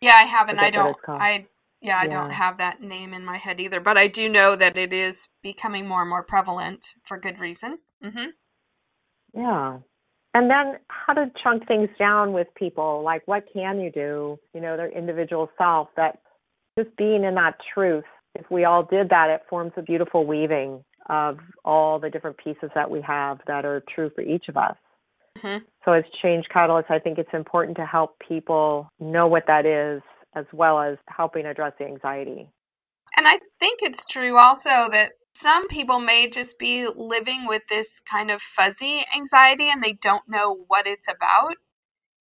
[0.00, 0.58] Yeah, I haven't.
[0.58, 0.96] I don't.
[1.08, 1.46] I
[1.80, 2.10] yeah, I yeah.
[2.10, 5.28] don't have that name in my head either, but I do know that it is
[5.42, 7.78] becoming more and more prevalent for good reason.
[8.04, 8.26] Mm-hmm.
[9.34, 9.78] Yeah.
[10.34, 13.02] And then how to chunk things down with people.
[13.04, 14.38] Like, what can you do?
[14.54, 16.18] You know, their individual self, that
[16.78, 18.04] just being in that truth.
[18.34, 22.70] If we all did that, it forms a beautiful weaving of all the different pieces
[22.74, 24.76] that we have that are true for each of us.
[25.38, 25.64] Mm-hmm.
[25.84, 30.02] So, as change catalysts, I think it's important to help people know what that is
[30.38, 32.48] as well as helping address the anxiety.
[33.16, 38.00] And I think it's true also that some people may just be living with this
[38.10, 41.54] kind of fuzzy anxiety and they don't know what it's about.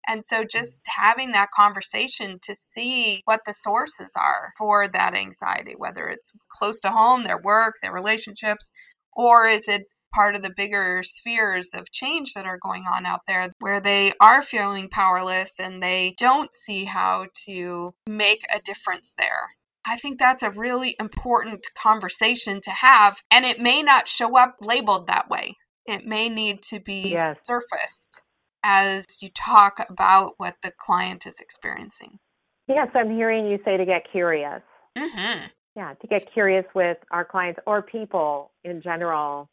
[0.07, 5.73] And so just having that conversation to see what the sources are for that anxiety,
[5.75, 8.71] whether it's close to home, their work, their relationships,
[9.13, 13.21] or is it part of the bigger spheres of change that are going on out
[13.27, 19.13] there where they are feeling powerless and they don't see how to make a difference
[19.17, 19.55] there.
[19.85, 24.57] I think that's a really important conversation to have, and it may not show up
[24.59, 25.55] labeled that way.
[25.85, 27.39] It may need to be yes.
[27.45, 28.21] surfaced
[28.63, 32.19] as you talk about what the client is experiencing.
[32.67, 34.61] Yes, I'm hearing you say to get curious.
[34.97, 35.45] Mm-hmm.
[35.77, 39.49] Yeah, to get curious with our clients or people in general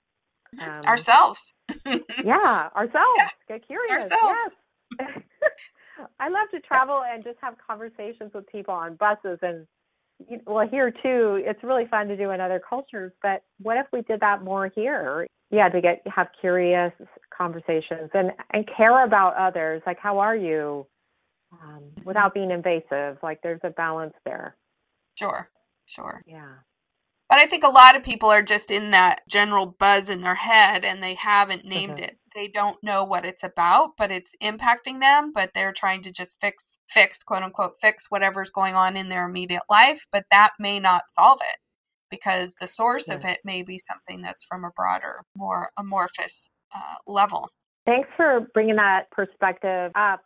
[0.61, 1.53] um, ourselves.
[2.25, 3.15] yeah, ourselves.
[3.17, 3.29] Yeah.
[3.49, 4.11] Get curious.
[4.11, 4.57] Ourselves.
[4.99, 5.11] Yes.
[6.21, 9.67] I love to travel and just have conversations with people on buses and
[10.47, 14.01] well here too it's really fun to do in other cultures but what if we
[14.03, 16.93] did that more here yeah to get have curious
[17.37, 20.87] conversations and and care about others like how are you
[21.53, 24.55] um, without being invasive like there's a balance there
[25.17, 25.49] sure
[25.87, 26.55] sure yeah
[27.35, 30.37] but I think a lot of people are just in that general buzz in their
[30.37, 32.05] head and they haven't named mm-hmm.
[32.05, 32.19] it.
[32.33, 36.41] They don't know what it's about, but it's impacting them, but they're trying to just
[36.41, 40.79] fix fix quote unquote fix whatever's going on in their immediate life, but that may
[40.79, 41.59] not solve it
[42.09, 46.95] because the source of it may be something that's from a broader, more amorphous uh,
[47.05, 47.49] level.
[47.85, 50.21] Thanks for bringing that perspective up.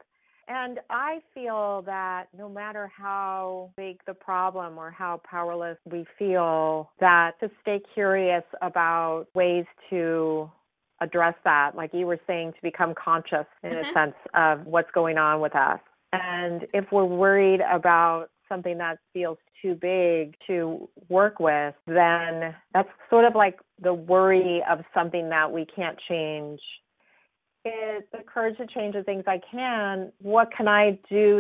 [0.49, 6.91] And I feel that no matter how big the problem or how powerless we feel,
[7.01, 10.51] that to stay curious about ways to
[11.01, 13.91] address that, like you were saying, to become conscious in mm-hmm.
[13.91, 15.81] a sense of what's going on with us.
[16.13, 22.89] And if we're worried about something that feels too big to work with, then that's
[23.11, 26.61] sort of like the worry of something that we can't change
[27.65, 30.13] is the courage to change the things I can.
[30.21, 31.39] What can I do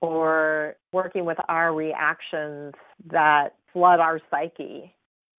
[0.00, 2.74] for working with our reactions
[3.10, 4.94] that flood our psyche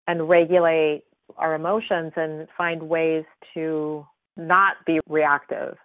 [0.07, 1.03] and regulate
[1.37, 4.05] our emotions and find ways to
[4.37, 5.75] not be reactive?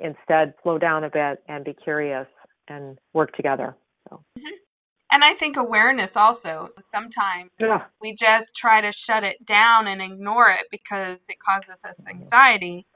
[0.00, 2.26] Instead, slow down a bit and be curious
[2.68, 3.76] and work together.
[4.08, 4.22] So.
[4.38, 4.54] Mm-hmm.
[5.10, 6.70] And I think awareness also.
[6.80, 7.84] Sometimes yeah.
[8.00, 12.86] we just try to shut it down and ignore it because it causes us anxiety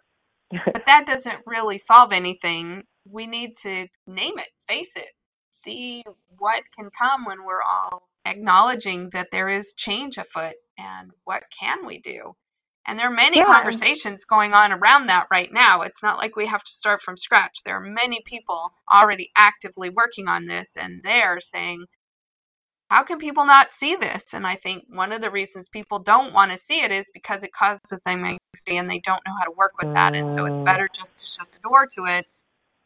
[0.51, 2.85] but that doesn't really solve anything.
[3.09, 5.13] We need to name it, face it,
[5.53, 6.05] see
[6.39, 11.87] what can come when we're all acknowledging that there is change afoot and what can
[11.87, 12.35] we do.
[12.87, 13.53] And there are many yeah.
[13.53, 15.83] conversations going on around that right now.
[15.83, 17.65] It's not like we have to start from scratch.
[17.65, 21.87] There are many people already actively working on this, and they're saying,
[22.91, 24.33] how can people not see this?
[24.33, 27.43] And I think one of the reasons people don't want to see it is because
[27.43, 30.15] it causes them anxiety and they don't know how to work with that.
[30.15, 30.65] And so it's mm.
[30.65, 32.27] better just to shut the door to it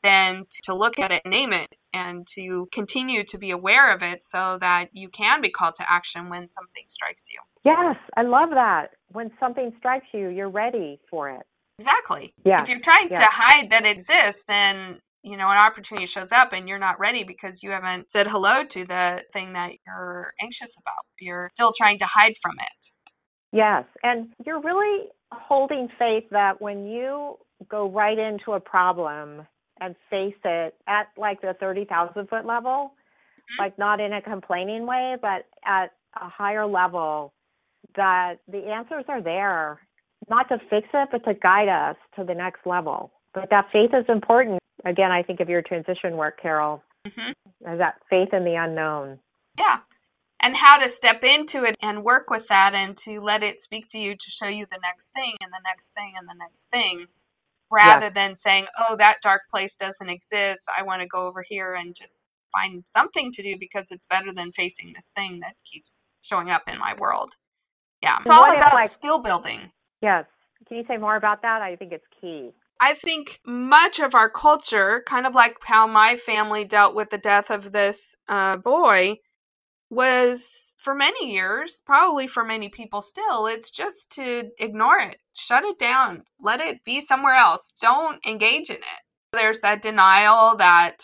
[0.03, 4.22] than to look at it, name it, and to continue to be aware of it
[4.22, 7.38] so that you can be called to action when something strikes you.
[7.64, 8.92] Yes, I love that.
[9.12, 11.42] When something strikes you, you're ready for it.
[11.78, 12.34] Exactly.
[12.44, 12.62] Yeah.
[12.62, 13.20] If you're trying yeah.
[13.20, 16.99] to hide that it exists, then you know, an opportunity shows up and you're not
[16.99, 21.05] ready because you haven't said hello to the thing that you're anxious about.
[21.18, 22.91] You're still trying to hide from it.
[23.53, 23.85] Yes.
[24.03, 27.37] And you're really holding faith that when you
[27.68, 29.47] go right into a problem
[29.81, 33.62] and face it at like the 30,000 foot level, mm-hmm.
[33.62, 37.35] like not in a complaining way, but at a higher level,
[37.97, 39.81] that the answers are there,
[40.29, 43.12] not to fix it, but to guide us to the next level.
[43.35, 44.59] But that faith is important.
[44.85, 47.31] Again, I think of your transition work, Carol, mm-hmm.
[47.66, 49.18] as that faith in the unknown.
[49.59, 49.81] Yeah.
[50.43, 53.89] And how to step into it and work with that and to let it speak
[53.91, 56.66] to you to show you the next thing and the next thing and the next
[56.72, 57.07] thing
[57.70, 58.14] rather yes.
[58.14, 60.68] than saying, oh, that dark place doesn't exist.
[60.76, 62.18] I want to go over here and just
[62.53, 66.62] find something to do because it's better than facing this thing that keeps showing up
[66.66, 67.35] in my world.
[68.03, 69.70] Yeah, it's all about like, skill building.
[70.01, 70.24] Yes.
[70.66, 71.62] Can you say more about that?
[71.62, 72.51] I think it's key.
[72.81, 77.18] I think much of our culture, kind of like how my family dealt with the
[77.18, 79.16] death of this uh, boy,
[79.91, 85.64] was for many years, probably for many people still, it's just to ignore it, shut
[85.64, 87.72] it down, let it be somewhere else.
[87.81, 89.03] Don't engage in it.
[89.33, 90.97] There's that denial, that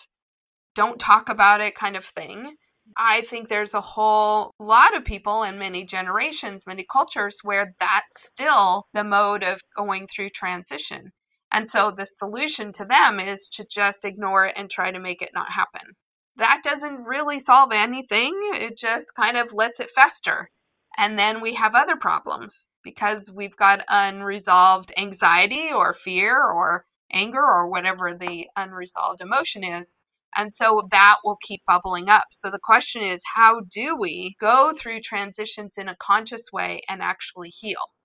[0.74, 2.54] don't talk about it kind of thing.
[2.96, 8.26] I think there's a whole lot of people in many generations, many cultures where that's
[8.26, 11.12] still the mode of going through transition.
[11.56, 15.22] And so the solution to them is to just ignore it and try to make
[15.22, 15.96] it not happen.
[16.36, 18.38] That doesn't really solve anything.
[18.52, 20.50] It just kind of lets it fester.
[20.98, 27.40] And then we have other problems because we've got unresolved anxiety or fear or anger
[27.40, 29.94] or whatever the unresolved emotion is.
[30.36, 32.26] And so that will keep bubbling up.
[32.32, 37.00] So the question is how do we go through transitions in a conscious way and
[37.00, 37.95] actually heal?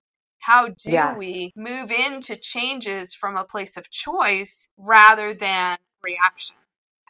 [0.42, 1.16] How do yeah.
[1.16, 6.56] we move into changes from a place of choice rather than reaction?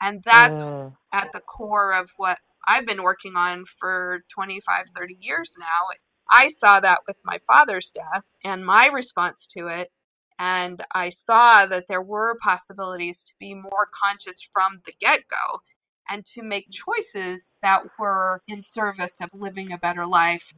[0.02, 0.92] And that's mm.
[1.12, 5.96] at the core of what I've been working on for 25, 30 years now.
[6.30, 9.90] I saw that with my father's death and my response to it.
[10.38, 15.60] And I saw that there were possibilities to be more conscious from the get go
[16.06, 20.52] and to make choices that were in service of living a better life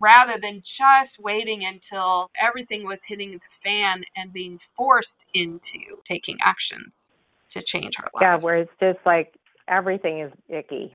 [0.00, 6.38] rather than just waiting until everything was hitting the fan and being forced into taking
[6.42, 7.10] actions
[7.50, 8.22] to change our lives.
[8.22, 9.34] Yeah, where it's just like
[9.68, 10.94] everything is icky.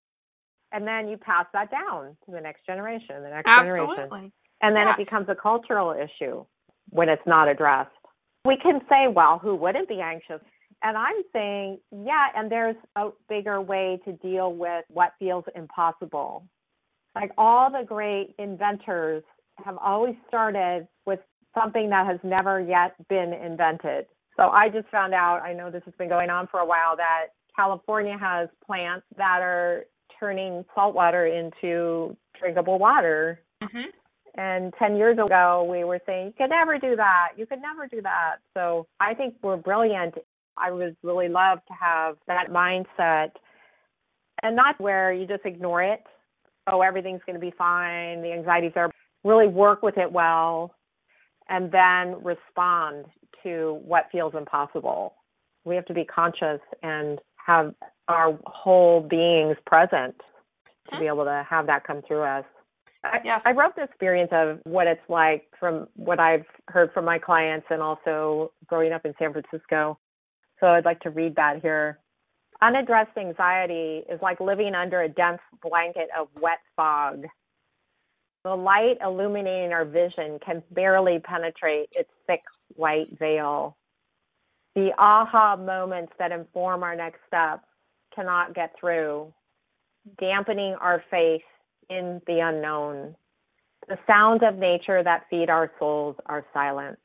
[0.71, 3.95] And then you pass that down to the next generation, the next Absolutely.
[3.95, 4.31] generation.
[4.61, 4.93] And then yeah.
[4.93, 6.43] it becomes a cultural issue
[6.89, 7.91] when it's not addressed.
[8.45, 10.41] We can say, well, who wouldn't be anxious?
[10.83, 16.45] And I'm saying, yeah, and there's a bigger way to deal with what feels impossible
[17.15, 19.23] like all the great inventors
[19.63, 21.19] have always started with
[21.57, 24.05] something that has never yet been invented.
[24.35, 26.97] So I just found out, I know this has been going on for a while,
[26.97, 29.85] that California has plants that are
[30.19, 33.39] turning salt water into drinkable water.
[33.63, 33.89] Mm-hmm.
[34.37, 37.29] And 10 years ago, we were saying, you could never do that.
[37.37, 38.37] You could never do that.
[38.53, 40.15] So I think we're brilliant.
[40.57, 43.31] I would really love to have that mindset
[44.43, 46.03] and not where you just ignore it
[46.67, 48.91] oh, everything's going to be fine, the anxiety's there.
[49.23, 50.75] Really work with it well
[51.49, 53.05] and then respond
[53.43, 55.15] to what feels impossible.
[55.63, 57.73] We have to be conscious and have
[58.07, 60.15] our whole beings present
[60.91, 62.45] to be able to have that come through us.
[63.03, 63.43] I, yes.
[63.45, 67.67] I wrote the experience of what it's like from what I've heard from my clients
[67.69, 69.99] and also growing up in San Francisco.
[70.59, 71.99] So I'd like to read that here.
[72.61, 77.25] Unaddressed anxiety is like living under a dense blanket of wet fog.
[78.43, 82.43] The light illuminating our vision can barely penetrate its thick
[82.75, 83.75] white veil.
[84.75, 87.65] The aha moments that inform our next steps
[88.13, 89.33] cannot get through,
[90.19, 91.41] dampening our faith
[91.89, 93.15] in the unknown.
[93.87, 96.99] The sounds of nature that feed our souls are silent.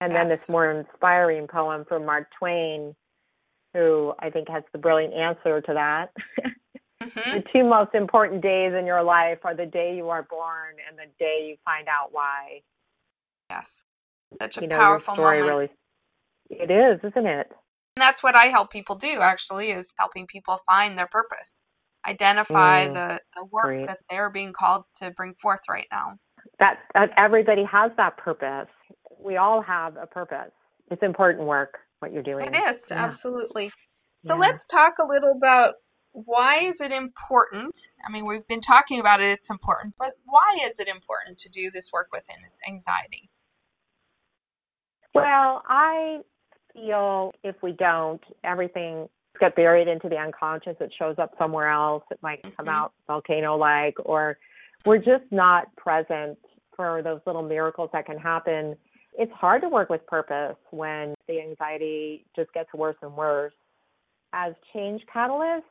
[0.00, 0.20] And yes.
[0.20, 2.94] then this more inspiring poem from Mark Twain
[3.74, 6.10] who I think has the brilliant answer to that.
[7.02, 7.36] Mm-hmm.
[7.38, 10.96] the two most important days in your life are the day you are born and
[10.96, 12.62] the day you find out why.
[13.50, 13.82] Yes.
[14.40, 15.70] Such a you know, powerful story moment.
[16.50, 17.48] Really, it is, isn't it?
[17.96, 21.56] And that's what I help people do actually is helping people find their purpose.
[22.08, 23.86] Identify mm, the, the work great.
[23.86, 26.16] that they're being called to bring forth right now.
[26.58, 28.68] That, that everybody has that purpose.
[29.18, 30.52] We all have a purpose.
[30.90, 32.46] It's important work what you're doing.
[32.46, 33.02] It is, yeah.
[33.02, 33.72] absolutely.
[34.18, 34.40] So yeah.
[34.40, 35.74] let's talk a little about
[36.12, 37.76] why is it important?
[38.06, 41.48] I mean, we've been talking about it, it's important, but why is it important to
[41.48, 42.26] do this work with
[42.68, 43.30] anxiety?
[45.14, 46.18] Well, I
[46.72, 49.08] feel if we don't, everything
[49.40, 50.76] gets buried into the unconscious.
[50.80, 52.04] It shows up somewhere else.
[52.10, 52.54] It might mm-hmm.
[52.56, 54.38] come out volcano like, or
[54.84, 56.38] we're just not present
[56.76, 58.76] for those little miracles that can happen.
[59.16, 63.52] It's hard to work with purpose when the anxiety just gets worse and worse.
[64.32, 65.62] As change catalysts,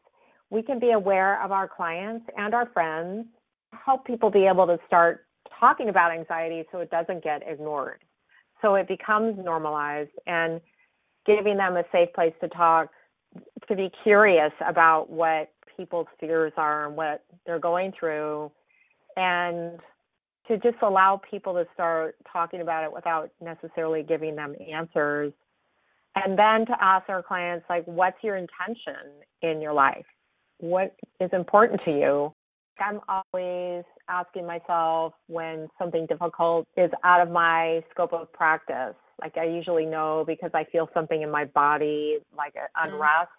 [0.50, 3.26] we can be aware of our clients and our friends,
[3.74, 5.26] help people be able to start
[5.60, 8.00] talking about anxiety so it doesn't get ignored.
[8.62, 10.62] So it becomes normalized and
[11.26, 12.89] giving them a safe place to talk,
[13.68, 18.52] to be curious about what people's fears are and what they're going through,
[19.18, 19.80] and
[20.48, 25.34] to just allow people to start talking about it without necessarily giving them answers.
[26.16, 30.06] And then to ask our clients, like, what's your intention in your life?
[30.60, 32.34] What is important to you?
[32.80, 38.96] I'm always asking myself when something difficult is out of my scope of practice.
[39.22, 42.94] Like I usually know because I feel something in my body, like mm-hmm.
[42.94, 43.30] unrest.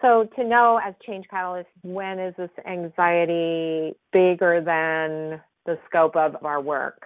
[0.00, 6.44] So to know as change catalyst, when is this anxiety bigger than the scope of
[6.44, 7.02] our work?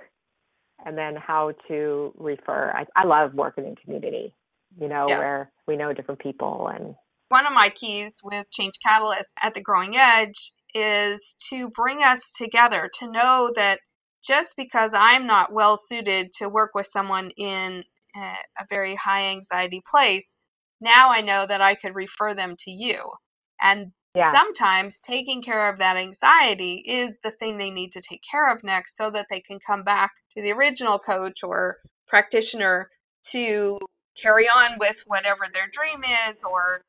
[0.84, 2.70] And then how to refer.
[2.70, 4.34] I, I love working in community,
[4.78, 5.18] you know, yes.
[5.18, 6.94] where we know different people and
[7.28, 12.32] one of my keys with Change Catalyst at the Growing Edge is to bring us
[12.36, 13.80] together, to know that
[14.24, 17.84] just because I'm not well suited to work with someone in
[18.14, 20.36] a very high anxiety place,
[20.80, 23.12] now I know that I could refer them to you.
[23.60, 24.32] And yeah.
[24.32, 28.64] sometimes taking care of that anxiety is the thing they need to take care of
[28.64, 32.90] next so that they can come back to the original coach or practitioner
[33.24, 33.78] to
[34.20, 36.82] carry on with whatever their dream is or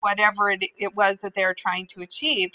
[0.00, 2.50] whatever it, it was that they're trying to achieve.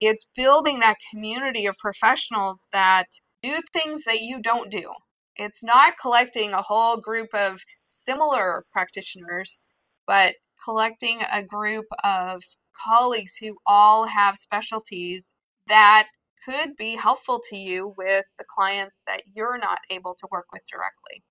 [0.00, 3.06] It's building that community of professionals that
[3.42, 4.92] do things that you don't do.
[5.36, 9.58] It's not collecting a whole group of similar practitioners,
[10.06, 12.42] but collecting a group of
[12.82, 15.34] colleagues who all have specialties
[15.68, 16.08] that
[16.44, 20.62] could be helpful to you with the clients that you're not able to work with
[20.70, 21.22] directly.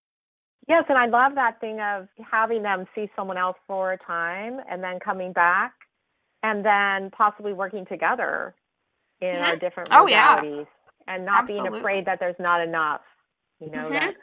[0.67, 4.59] Yes, and I love that thing of having them see someone else for a time
[4.69, 5.73] and then coming back
[6.41, 8.55] and then possibly working together
[9.21, 9.43] in mm-hmm.
[9.43, 10.63] our different modalities oh, yeah.
[11.13, 11.69] and not Absolutely.
[11.69, 13.01] being afraid that there's not enough,
[13.59, 13.93] you know, mm-hmm.
[13.93, 14.13] that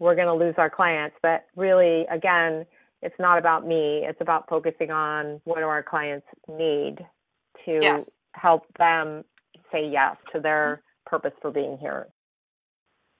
[0.00, 1.16] we're going to lose our clients.
[1.22, 2.66] But really, again,
[3.04, 4.02] it's not about me.
[4.04, 6.96] It's about focusing on what do our clients need
[7.66, 8.08] to yes.
[8.32, 9.24] help them
[9.70, 12.08] say yes to their purpose for being here.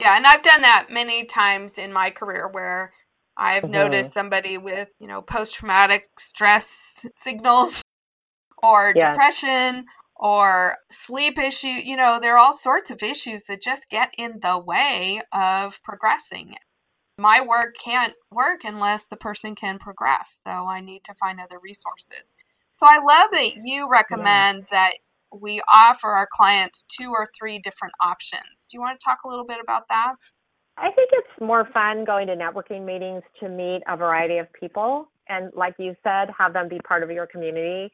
[0.00, 2.92] Yeah, and I've done that many times in my career where
[3.36, 3.72] I've mm-hmm.
[3.72, 7.82] noticed somebody with, you know, post traumatic stress signals
[8.62, 9.12] or yeah.
[9.12, 9.84] depression
[10.16, 11.68] or sleep issue.
[11.68, 15.82] You know, there are all sorts of issues that just get in the way of
[15.82, 16.54] progressing.
[17.18, 20.40] My work can't work unless the person can progress.
[20.42, 22.34] So I need to find other resources.
[22.72, 24.78] So I love that you recommend yeah.
[24.78, 24.92] that
[25.32, 28.66] we offer our clients two or three different options.
[28.70, 30.14] Do you want to talk a little bit about that?
[30.76, 35.08] I think it's more fun going to networking meetings to meet a variety of people
[35.28, 37.90] and, like you said, have them be part of your community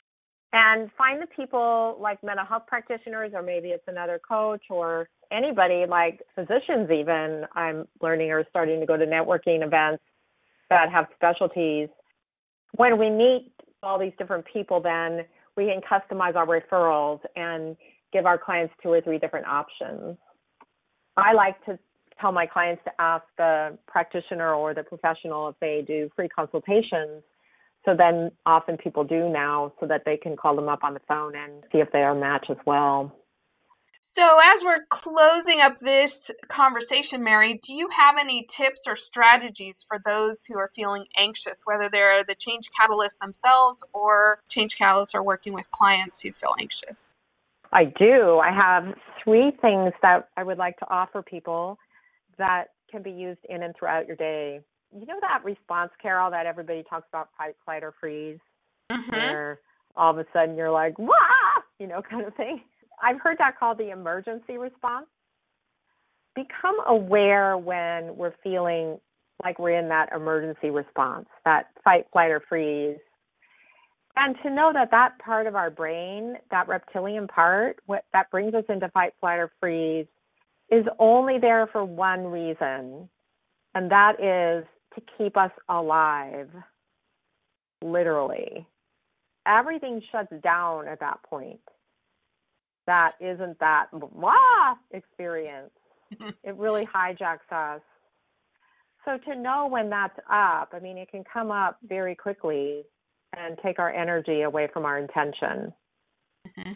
[0.52, 5.84] and find the people like mental health practitioners, or maybe it's another coach or anybody
[5.88, 7.44] like physicians, even.
[7.54, 10.02] I'm learning or starting to go to networking events
[10.68, 11.88] that have specialties.
[12.76, 13.52] When we meet
[13.82, 15.24] all these different people, then
[15.56, 17.76] we can customize our referrals and
[18.12, 20.16] give our clients two or three different options.
[21.16, 21.78] I like to
[22.20, 27.22] tell my clients to ask the practitioner or the professional if they do free consultations.
[27.84, 31.00] So then often people do now so that they can call them up on the
[31.08, 33.14] phone and see if they are a match as well.
[34.02, 39.84] So, as we're closing up this conversation, Mary, do you have any tips or strategies
[39.86, 45.14] for those who are feeling anxious, whether they're the change catalysts themselves or change catalysts
[45.14, 47.12] are working with clients who feel anxious?
[47.72, 48.38] I do.
[48.38, 51.78] I have three things that I would like to offer people
[52.38, 54.60] that can be used in and throughout your day.
[54.98, 58.38] You know that response, Carol, that everybody talks about fight, flight, or freeze,
[58.90, 59.12] mm-hmm.
[59.12, 59.60] where
[59.94, 61.12] all of a sudden you're like, "Wah!"
[61.78, 62.62] you know, kind of thing.
[63.02, 65.06] I've heard that called the emergency response.
[66.34, 68.98] Become aware when we're feeling
[69.42, 72.98] like we're in that emergency response, that fight, flight, or freeze.
[74.16, 78.54] And to know that that part of our brain, that reptilian part, what that brings
[78.54, 80.06] us into fight, flight, or freeze,
[80.70, 83.08] is only there for one reason,
[83.74, 86.48] and that is to keep us alive,
[87.82, 88.66] literally.
[89.46, 91.60] Everything shuts down at that point
[92.86, 95.70] that isn't that blah experience.
[96.44, 97.80] it really hijacks us.
[99.04, 102.82] So to know when that's up, I mean, it can come up very quickly
[103.36, 105.72] and take our energy away from our intention.
[106.46, 106.72] Mm-hmm.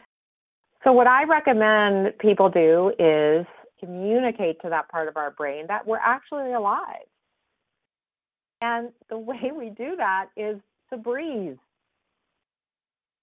[0.85, 3.47] So what I recommend people do is
[3.81, 7.07] communicate to that part of our brain that we're actually alive.
[8.61, 10.59] And the way we do that is
[10.91, 11.57] to breathe.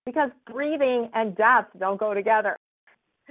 [0.05, 2.57] Because breathing and death don't go together.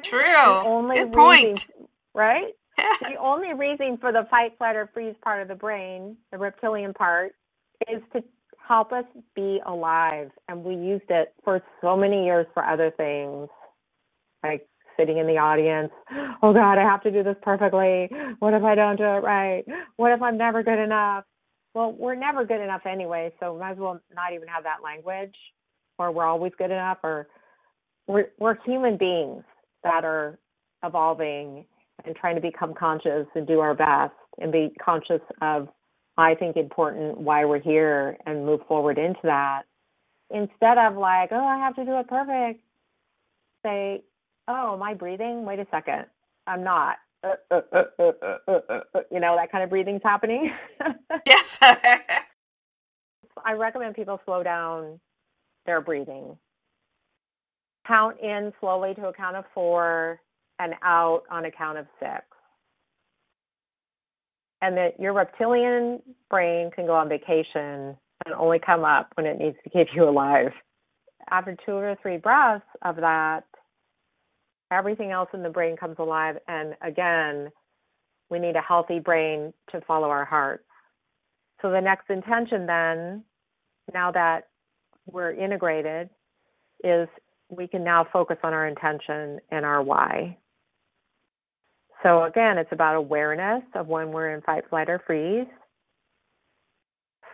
[0.04, 0.64] True.
[0.94, 1.68] Good point.
[2.14, 2.54] right?
[2.78, 2.98] Yes.
[3.08, 6.94] The only reason for the fight, flight, or freeze part of the brain, the reptilian
[6.94, 7.34] part,
[7.88, 8.24] is to
[8.68, 9.04] help us
[9.36, 10.30] be alive.
[10.48, 13.48] And we used it for so many years for other things,
[14.44, 14.68] like
[14.98, 15.92] sitting in the audience.
[16.42, 18.10] Oh God, I have to do this perfectly.
[18.40, 19.64] What if I don't do it right?
[19.96, 21.24] What if I'm never good enough?
[21.74, 25.34] Well, we're never good enough anyway, so might as well not even have that language,
[25.98, 27.28] or we're always good enough, or
[28.08, 29.44] we're we're human beings
[29.84, 30.38] that are
[30.84, 31.64] evolving
[32.04, 35.68] and trying to become conscious and do our best and be conscious of
[36.16, 39.62] I think important why we're here and move forward into that
[40.30, 42.62] instead of like, oh, I have to do it perfect.
[43.64, 44.02] Say,
[44.48, 45.44] oh, am I breathing?
[45.44, 46.06] Wait a second,
[46.46, 46.96] I'm not.
[47.22, 47.60] Uh, uh,
[47.98, 50.50] uh, you know, that kind of breathing's happening.
[51.26, 51.58] yes.
[51.62, 55.00] I recommend people slow down
[55.66, 56.36] their breathing.
[57.90, 60.20] Count in slowly to a count of four
[60.60, 62.22] and out on a count of six.
[64.62, 69.40] And that your reptilian brain can go on vacation and only come up when it
[69.40, 70.52] needs to keep you alive.
[71.30, 73.40] After two or three breaths of that,
[74.70, 76.36] everything else in the brain comes alive.
[76.46, 77.50] And again,
[78.30, 80.62] we need a healthy brain to follow our hearts.
[81.60, 83.24] So the next intention then,
[83.92, 84.46] now that
[85.10, 86.08] we're integrated,
[86.84, 87.08] is
[87.50, 90.36] we can now focus on our intention and our why.
[92.02, 95.46] So again, it's about awareness of when we're in fight, flight, or freeze.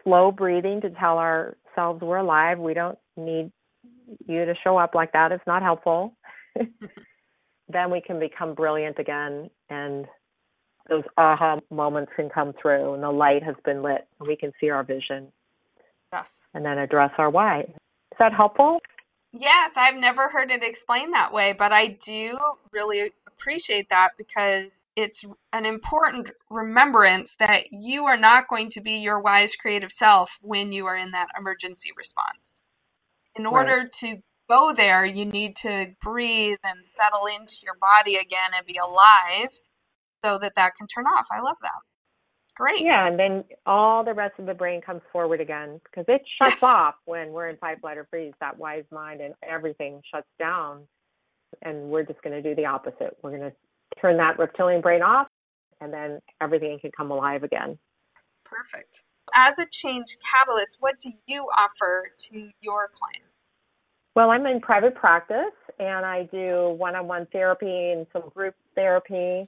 [0.03, 2.59] Slow breathing to tell ourselves we're alive.
[2.59, 3.53] We don't need
[4.27, 5.33] you to show up like that.
[5.33, 6.17] It's not helpful.
[7.69, 10.07] then we can become brilliant again and
[10.89, 14.53] those aha moments can come through and the light has been lit and we can
[14.61, 15.29] see our vision.
[16.13, 16.47] Yes.
[16.55, 17.61] And then address our why.
[17.61, 18.79] Is that helpful?
[19.33, 22.39] Yes, I've never heard it explained that way, but I do
[22.73, 28.93] really appreciate that because it's an important remembrance that you are not going to be
[28.93, 32.63] your wise creative self when you are in that emergency response.
[33.35, 33.93] In order right.
[33.95, 38.79] to go there, you need to breathe and settle into your body again and be
[38.79, 39.51] alive
[40.23, 41.27] so that that can turn off.
[41.31, 41.73] I love that.
[42.57, 42.81] Great.
[42.81, 46.55] Yeah, and then all the rest of the brain comes forward again because it shuts
[46.55, 46.63] yes.
[46.63, 48.33] off when we're in fight, flight, or freeze.
[48.41, 50.83] That wise mind and everything shuts down.
[51.63, 53.17] And we're just going to do the opposite.
[53.23, 53.53] We're going to
[54.01, 55.29] turn that reptilian brain off,
[55.81, 57.79] and then everything can come alive again.
[58.45, 59.03] Perfect.
[59.35, 63.27] As a change catalyst, what do you offer to your clients?
[64.15, 68.55] Well, I'm in private practice and I do one on one therapy and some group
[68.75, 69.47] therapy.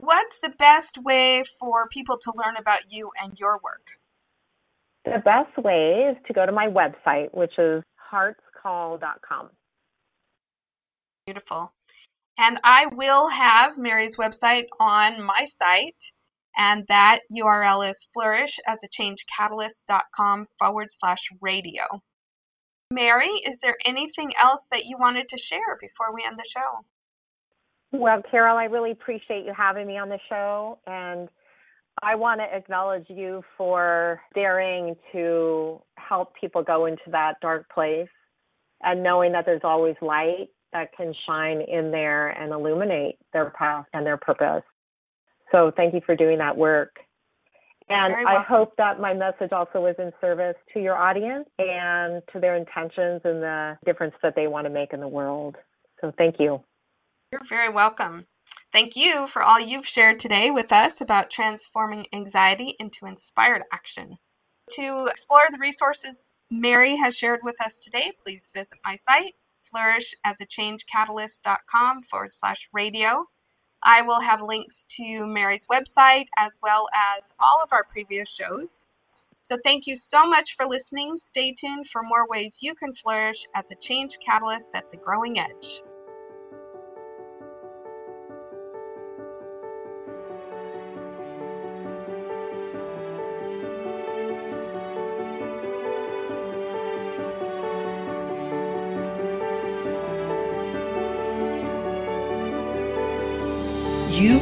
[0.00, 3.98] What's the best way for people to learn about you and your work?
[5.04, 7.82] The best way is to go to my website, which is
[8.12, 9.50] heartscall.com.
[11.26, 11.72] Beautiful.
[12.38, 16.12] And I will have Mary's website on my site,
[16.56, 22.02] and that URL is flourishasaChangeCatalyst.com forward slash radio.
[22.90, 26.84] Mary, is there anything else that you wanted to share before we end the show?
[27.92, 30.78] Well, Carol, I really appreciate you having me on the show.
[30.86, 31.28] And
[32.02, 38.08] I want to acknowledge you for daring to help people go into that dark place
[38.82, 43.86] and knowing that there's always light that can shine in there and illuminate their path
[43.92, 44.62] and their purpose.
[45.50, 46.96] So thank you for doing that work.
[47.88, 52.38] And I hope that my message also was in service to your audience and to
[52.38, 55.56] their intentions and the difference that they want to make in the world.
[56.02, 56.62] So thank you.
[57.30, 58.26] You're very welcome.
[58.72, 64.16] Thank you for all you've shared today with us about transforming anxiety into inspired action.
[64.76, 69.34] To explore the resources Mary has shared with us today, please visit my site,
[69.74, 73.26] flourishasaChangeCatalyst.com forward slash radio.
[73.82, 78.86] I will have links to Mary's website as well as all of our previous shows.
[79.42, 81.18] So, thank you so much for listening.
[81.18, 85.38] Stay tuned for more ways you can flourish as a change catalyst at the growing
[85.38, 85.82] edge.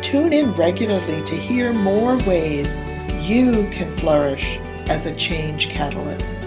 [0.00, 2.74] Tune in regularly to hear more ways
[3.20, 4.58] you can flourish
[4.88, 6.38] as a change catalyst.